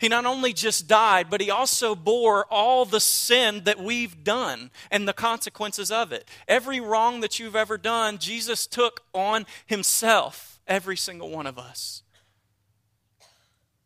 He 0.00 0.08
not 0.08 0.26
only 0.26 0.52
just 0.52 0.88
died, 0.88 1.30
but 1.30 1.40
he 1.40 1.48
also 1.48 1.94
bore 1.94 2.44
all 2.50 2.84
the 2.84 2.98
sin 2.98 3.62
that 3.66 3.78
we've 3.78 4.24
done 4.24 4.72
and 4.90 5.06
the 5.06 5.12
consequences 5.12 5.92
of 5.92 6.10
it. 6.10 6.28
Every 6.48 6.80
wrong 6.80 7.20
that 7.20 7.38
you've 7.38 7.54
ever 7.54 7.78
done, 7.78 8.18
Jesus 8.18 8.66
took 8.66 9.02
on 9.14 9.46
himself, 9.64 10.60
every 10.66 10.96
single 10.96 11.30
one 11.30 11.46
of 11.46 11.56
us. 11.56 12.02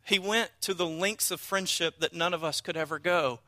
He 0.06 0.18
went 0.18 0.52
to 0.62 0.72
the 0.72 0.86
lengths 0.86 1.30
of 1.30 1.38
friendship 1.38 2.00
that 2.00 2.14
none 2.14 2.32
of 2.32 2.42
us 2.42 2.62
could 2.62 2.78
ever 2.78 2.98
go. 2.98 3.40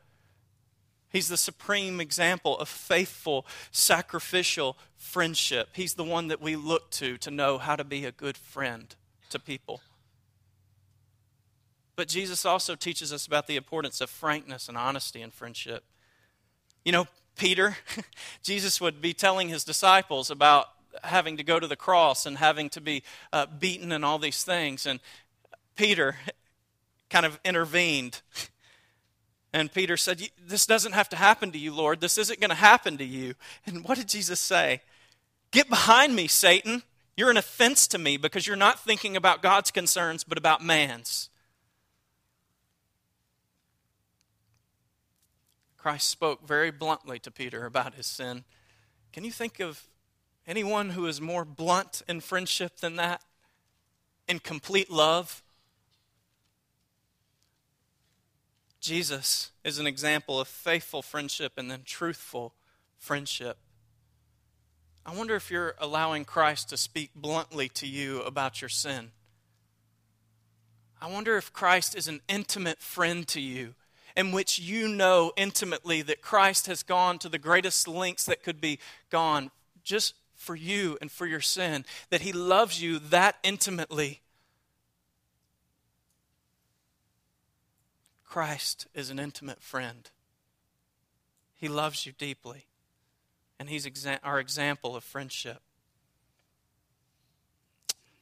He's 1.11 1.27
the 1.29 1.37
supreme 1.37 1.99
example 1.99 2.55
of 2.59 2.69
faithful, 2.69 3.47
sacrificial 3.71 4.77
friendship. 4.95 5.69
He's 5.73 5.95
the 5.95 6.03
one 6.03 6.27
that 6.27 6.39
we 6.39 6.55
look 6.55 6.91
to 6.91 7.17
to 7.17 7.31
know 7.31 7.57
how 7.57 7.75
to 7.75 7.83
be 7.83 8.05
a 8.05 8.11
good 8.11 8.37
friend 8.37 8.95
to 9.29 9.39
people. 9.39 9.81
But 11.95 12.07
Jesus 12.07 12.45
also 12.45 12.75
teaches 12.75 13.11
us 13.11 13.27
about 13.27 13.47
the 13.47 13.57
importance 13.57 13.99
of 13.99 14.09
frankness 14.09 14.69
and 14.69 14.77
honesty 14.77 15.21
in 15.21 15.31
friendship. 15.31 15.83
You 16.85 16.91
know, 16.91 17.07
Peter, 17.35 17.77
Jesus 18.43 18.79
would 18.79 19.01
be 19.01 19.13
telling 19.13 19.49
his 19.49 19.63
disciples 19.63 20.31
about 20.31 20.67
having 21.03 21.37
to 21.37 21.43
go 21.43 21.59
to 21.59 21.67
the 21.67 21.75
cross 21.75 22.25
and 22.25 22.37
having 22.37 22.69
to 22.69 22.81
be 22.81 23.03
uh, 23.33 23.45
beaten 23.47 23.91
and 23.91 24.05
all 24.05 24.17
these 24.19 24.43
things. 24.43 24.85
And 24.85 24.99
Peter 25.75 26.15
kind 27.09 27.25
of 27.25 27.39
intervened. 27.43 28.21
And 29.51 29.73
Peter 29.73 29.97
said, 29.97 30.21
This 30.45 30.67
doesn't 30.67 30.91
have 30.91 31.09
to 31.09 31.15
happen 31.15 31.51
to 31.53 31.57
you, 31.57 31.73
Lord. 31.73 32.01
This 32.01 32.19
isn't 32.19 32.39
going 32.39 32.51
to 32.51 32.55
happen 32.55 32.99
to 32.99 33.03
you. 33.03 33.33
And 33.65 33.83
what 33.83 33.97
did 33.97 34.07
Jesus 34.07 34.39
say? 34.39 34.81
Get 35.49 35.69
behind 35.69 36.15
me, 36.15 36.27
Satan. 36.27 36.83
You're 37.19 37.29
an 37.29 37.35
offense 37.35 37.85
to 37.89 37.97
me 37.97 38.15
because 38.15 38.47
you're 38.47 38.55
not 38.55 38.79
thinking 38.79 39.17
about 39.17 39.41
God's 39.41 39.71
concerns, 39.71 40.23
but 40.23 40.37
about 40.37 40.63
man's. 40.63 41.29
Christ 45.75 46.07
spoke 46.07 46.47
very 46.47 46.71
bluntly 46.71 47.19
to 47.19 47.29
Peter 47.29 47.65
about 47.65 47.95
his 47.95 48.07
sin. 48.07 48.45
Can 49.11 49.25
you 49.25 49.31
think 49.31 49.59
of 49.59 49.83
anyone 50.47 50.91
who 50.91 51.07
is 51.07 51.19
more 51.19 51.43
blunt 51.43 52.03
in 52.07 52.21
friendship 52.21 52.77
than 52.77 52.95
that? 52.95 53.21
In 54.29 54.39
complete 54.39 54.89
love? 54.89 55.43
Jesus 58.79 59.51
is 59.65 59.77
an 59.77 59.87
example 59.87 60.39
of 60.39 60.47
faithful 60.47 61.01
friendship 61.01 61.57
and 61.57 61.69
then 61.69 61.81
truthful 61.83 62.53
friendship. 62.97 63.57
I 65.09 65.15
wonder 65.15 65.35
if 65.35 65.49
you're 65.49 65.73
allowing 65.79 66.23
Christ 66.23 66.69
to 66.69 66.77
speak 66.77 67.09
bluntly 67.15 67.67
to 67.69 67.87
you 67.87 68.21
about 68.21 68.61
your 68.61 68.69
sin. 68.69 69.09
I 71.01 71.09
wonder 71.09 71.35
if 71.35 71.51
Christ 71.51 71.95
is 71.95 72.07
an 72.07 72.21
intimate 72.29 72.77
friend 72.79 73.27
to 73.29 73.41
you, 73.41 73.73
in 74.15 74.31
which 74.31 74.59
you 74.59 74.87
know 74.87 75.33
intimately 75.35 76.03
that 76.03 76.21
Christ 76.21 76.67
has 76.67 76.83
gone 76.83 77.17
to 77.19 77.29
the 77.29 77.39
greatest 77.39 77.87
lengths 77.87 78.25
that 78.25 78.43
could 78.43 78.61
be 78.61 78.77
gone 79.09 79.49
just 79.83 80.13
for 80.35 80.55
you 80.55 80.95
and 81.01 81.11
for 81.11 81.25
your 81.25 81.41
sin, 81.41 81.85
that 82.11 82.21
He 82.21 82.31
loves 82.31 82.79
you 82.79 82.99
that 82.99 83.37
intimately. 83.41 84.21
Christ 88.23 88.85
is 88.93 89.09
an 89.09 89.17
intimate 89.17 89.63
friend. 89.63 90.11
He 91.55 91.67
loves 91.67 92.05
you 92.05 92.11
deeply 92.11 92.68
and 93.59 93.69
he's 93.69 93.85
exa- 93.85 94.19
our 94.23 94.39
example 94.39 94.95
of 94.95 95.03
friendship. 95.03 95.61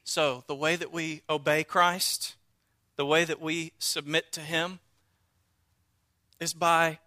So, 0.04 0.44
the 0.48 0.56
way 0.56 0.76
that 0.76 0.92
we 0.92 1.22
obey 1.30 1.64
Christ, 1.64 2.36
the 2.96 3.06
way 3.06 3.24
that 3.26 3.42
we 3.42 3.74
submit 3.78 4.32
to 4.34 4.42
him, 4.42 4.80
is 6.40 6.54
by 6.54 7.00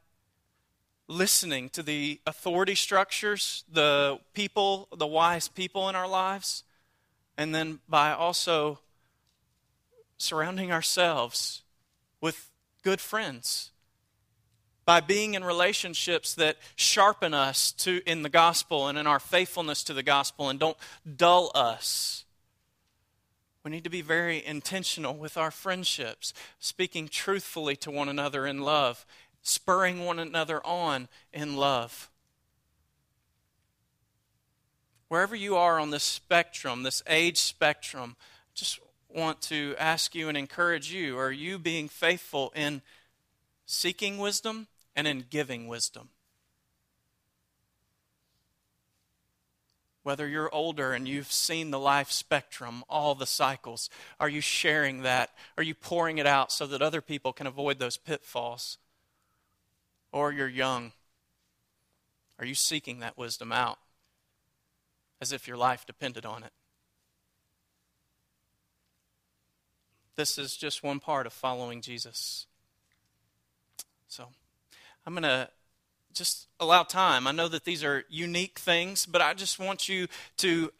listening 1.09 1.69
to 1.71 1.83
the 1.83 2.21
authority 2.27 2.75
structures, 2.75 3.65
the 3.71 4.21
people, 4.33 4.87
the 4.97 5.07
wise 5.07 5.49
people 5.49 5.89
in 5.89 5.97
our 5.97 6.09
lives, 6.09 6.63
and 7.37 7.55
then 7.55 7.81
by 7.89 8.13
also 8.13 8.79
surrounding 10.19 10.71
ourselves 10.71 11.63
with 12.21 12.51
good 12.83 13.01
friends 13.01 13.71
by 14.91 14.99
being 14.99 15.35
in 15.35 15.45
relationships 15.45 16.35
that 16.35 16.57
sharpen 16.75 17.33
us 17.33 17.71
to 17.71 18.03
in 18.07 18.23
the 18.23 18.29
gospel 18.29 18.89
and 18.89 18.99
in 18.99 19.07
our 19.07 19.21
faithfulness 19.21 19.85
to 19.85 19.95
the 19.95 20.03
gospel 20.03 20.49
and 20.49 20.59
don't 20.59 20.77
dull 21.17 21.53
us. 21.55 22.25
We 23.63 23.71
need 23.71 23.85
to 23.85 23.89
be 23.89 24.03
very 24.03 24.45
intentional 24.45 25.15
with 25.15 25.37
our 25.37 25.53
friendships, 25.53 26.35
speaking 26.59 27.07
truthfully 27.07 27.77
to 27.77 27.91
one 27.93 28.09
another 28.09 28.49
in 28.49 28.63
love, 28.63 29.07
spurring 29.43 30.05
one 30.05 30.19
another 30.19 30.61
on 30.67 31.07
in 31.33 31.55
love. 31.55 32.11
Wherever 35.07 35.37
you 35.37 35.55
are 35.55 35.79
on 35.79 35.91
this 35.91 36.03
spectrum, 36.03 36.83
this 36.83 37.01
age 37.07 37.39
spectrum, 37.39 38.17
just 38.55 38.81
want 39.09 39.41
to 39.43 39.77
ask 39.79 40.17
you 40.17 40.29
and 40.29 40.37
encourage 40.37 40.93
you 40.93 41.17
are 41.17 41.31
you 41.31 41.61
being 41.61 41.89
faithful 41.89 42.53
in 42.57 42.83
seeking 43.67 44.19
wisdom 44.19 44.67
and 44.95 45.07
in 45.07 45.25
giving 45.29 45.69
wisdom. 45.69 46.11
Whether 50.03 50.27
you're 50.27 50.53
older 50.55 50.93
and 50.93 51.07
you've 51.07 51.31
seen 51.31 51.71
the 51.71 51.79
life 51.79 52.11
spectrum, 52.11 52.83
all 52.89 53.15
the 53.15 53.27
cycles, 53.27 53.91
are 54.19 54.29
you 54.29 54.41
sharing 54.41 55.03
that? 55.03 55.31
Are 55.59 55.63
you 55.63 55.75
pouring 55.75 56.19
it 56.19 56.27
out 56.27 56.51
so 56.51 56.67
that 56.67 56.81
other 56.81 57.03
people 57.03 57.33
can 57.33 57.47
avoid 57.47 57.79
those 57.79 57.99
pitfalls? 57.99 58.79
Or 60.11 60.33
you're 60.33 60.49
young. 60.49 60.93
Are 62.39 62.47
you 62.47 62.55
seeking 62.55 63.01
that 63.01 63.19
wisdom 63.19 63.53
out 63.53 63.79
as 65.21 65.33
if 65.33 65.47
your 65.47 65.59
life 65.59 65.85
depended 65.85 66.25
on 66.25 66.43
it? 66.43 66.53
This 70.17 70.39
is 70.39 70.57
just 70.57 70.83
one 70.83 70.99
part 70.99 71.27
of 71.27 71.33
following 71.33 71.83
Jesus. 71.83 72.47
So. 74.09 74.29
I'm 75.11 75.17
going 75.17 75.25
to 75.25 75.49
just 76.13 76.47
allow 76.61 76.85
time. 76.85 77.27
I 77.27 77.33
know 77.33 77.49
that 77.49 77.65
these 77.65 77.83
are 77.83 78.05
unique 78.09 78.61
things, 78.61 79.07
but 79.07 79.21
I 79.21 79.35
just 79.35 79.59
want 79.59 79.89
you 79.89 80.07
to 80.37 80.71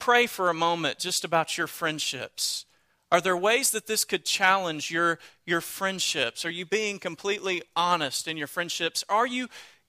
pray 0.00 0.26
for 0.26 0.50
a 0.50 0.54
moment 0.54 0.98
just 0.98 1.24
about 1.24 1.56
your 1.56 1.68
friendships. 1.68 2.64
Are 3.12 3.20
there 3.20 3.36
ways 3.36 3.70
that 3.70 3.86
this 3.86 4.04
could 4.04 4.24
challenge 4.24 4.90
your, 4.90 5.20
your 5.46 5.60
friendships? 5.60 6.44
Are 6.44 6.50
you 6.50 6.66
being 6.66 6.98
completely 6.98 7.62
honest 7.76 8.26
in 8.26 8.36
your 8.36 8.48
friendships? 8.48 9.04
Are 9.08 9.28
you 9.28 9.46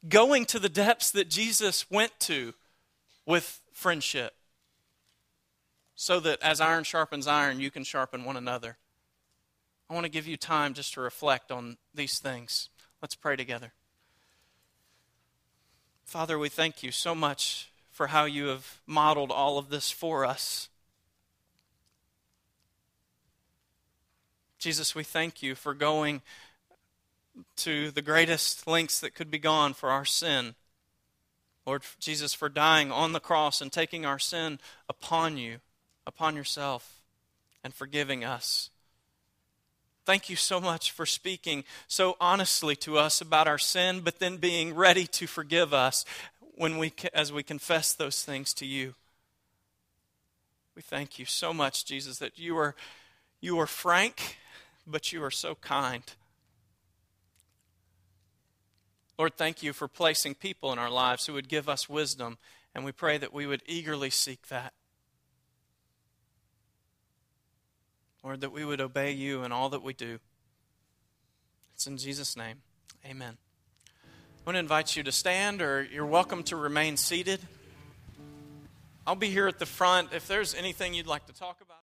going 0.07 0.45
to 0.45 0.59
the 0.59 0.69
depths 0.69 1.09
that 1.09 1.31
Jesus 1.31 1.89
went 1.89 2.11
to 2.19 2.53
with 3.25 3.59
friendship? 3.71 4.35
So 5.95 6.19
that 6.19 6.43
as 6.43 6.61
iron 6.61 6.83
sharpens 6.83 7.25
iron, 7.25 7.59
you 7.59 7.71
can 7.71 7.83
sharpen 7.83 8.23
one 8.23 8.37
another. 8.37 8.77
I 9.89 9.95
want 9.95 10.03
to 10.03 10.11
give 10.11 10.27
you 10.27 10.37
time 10.37 10.75
just 10.75 10.93
to 10.93 11.01
reflect 11.01 11.51
on 11.51 11.77
these 11.95 12.19
things. 12.19 12.69
Let's 13.03 13.15
pray 13.15 13.35
together. 13.35 13.73
Father, 16.05 16.39
we 16.39 16.47
thank 16.47 16.83
you 16.83 16.91
so 16.93 17.13
much 17.13 17.69
for 17.91 18.07
how 18.07 18.23
you 18.23 18.45
have 18.45 18.79
modeled 18.87 19.29
all 19.29 19.57
of 19.57 19.67
this 19.67 19.91
for 19.91 20.23
us. 20.23 20.69
Jesus, 24.57 24.95
we 24.95 25.03
thank 25.03 25.43
you 25.43 25.53
for 25.53 25.73
going 25.73 26.21
to 27.57 27.91
the 27.91 28.01
greatest 28.01 28.67
lengths 28.67 29.01
that 29.01 29.15
could 29.15 29.29
be 29.29 29.37
gone 29.37 29.73
for 29.73 29.91
our 29.91 30.05
sin. 30.05 30.55
Lord 31.65 31.83
Jesus, 31.99 32.33
for 32.33 32.47
dying 32.47 32.89
on 32.89 33.11
the 33.11 33.19
cross 33.19 33.59
and 33.59 33.69
taking 33.69 34.05
our 34.05 34.17
sin 34.17 34.59
upon 34.87 35.35
you, 35.35 35.57
upon 36.07 36.37
yourself, 36.37 37.01
and 37.65 37.73
forgiving 37.73 38.23
us. 38.23 38.69
Thank 40.05 40.29
you 40.29 40.35
so 40.35 40.59
much 40.59 40.91
for 40.91 41.05
speaking 41.05 41.63
so 41.87 42.17
honestly 42.19 42.75
to 42.77 42.97
us 42.97 43.21
about 43.21 43.47
our 43.47 43.57
sin, 43.57 44.01
but 44.01 44.19
then 44.19 44.37
being 44.37 44.75
ready 44.75 45.07
to 45.07 45.27
forgive 45.27 45.73
us 45.73 46.03
when 46.55 46.77
we, 46.77 46.93
as 47.13 47.31
we 47.31 47.43
confess 47.43 47.93
those 47.93 48.23
things 48.23 48.53
to 48.55 48.65
you. 48.65 48.95
We 50.75 50.81
thank 50.81 51.19
you 51.19 51.25
so 51.25 51.53
much, 51.53 51.85
Jesus, 51.85 52.17
that 52.19 52.37
you 52.37 52.57
are, 52.57 52.75
you 53.39 53.59
are 53.59 53.67
frank 53.67 54.37
but 54.85 55.11
you 55.11 55.23
are 55.23 55.31
so 55.31 55.55
kind. 55.55 56.03
Lord, 59.17 59.35
thank 59.35 59.63
you 59.63 59.73
for 59.73 59.87
placing 59.87 60.35
people 60.35 60.73
in 60.73 60.79
our 60.79 60.89
lives 60.89 61.25
who 61.25 61.33
would 61.33 61.47
give 61.47 61.69
us 61.69 61.87
wisdom, 61.87 62.37
and 62.73 62.83
we 62.83 62.91
pray 62.91 63.17
that 63.17 63.33
we 63.33 63.45
would 63.45 63.61
eagerly 63.65 64.09
seek 64.09 64.47
that. 64.47 64.73
Lord, 68.23 68.39
that 68.39 68.53
we 68.53 68.63
would 68.63 68.79
obey 68.79 69.11
you 69.11 69.43
in 69.43 69.51
all 69.51 69.67
that 69.69 69.83
we 69.83 69.91
do. 69.93 70.17
It's 71.75 71.87
in 71.87 71.97
Jesus' 71.97 72.37
name. 72.37 72.61
Amen. 73.05 73.37
I 73.97 73.99
want 74.45 74.55
to 74.55 74.59
invite 74.59 74.95
you 74.95 75.03
to 75.03 75.11
stand, 75.11 75.61
or 75.61 75.83
you're 75.83 76.05
welcome 76.05 76.41
to 76.43 76.55
remain 76.55 76.95
seated. 76.95 77.41
I'll 79.05 79.15
be 79.15 79.29
here 79.29 79.47
at 79.47 79.59
the 79.59 79.65
front. 79.65 80.13
If 80.13 80.25
there's 80.27 80.55
anything 80.55 80.93
you'd 80.93 81.05
like 81.05 81.25
to 81.25 81.33
talk 81.33 81.59
about, 81.59 81.82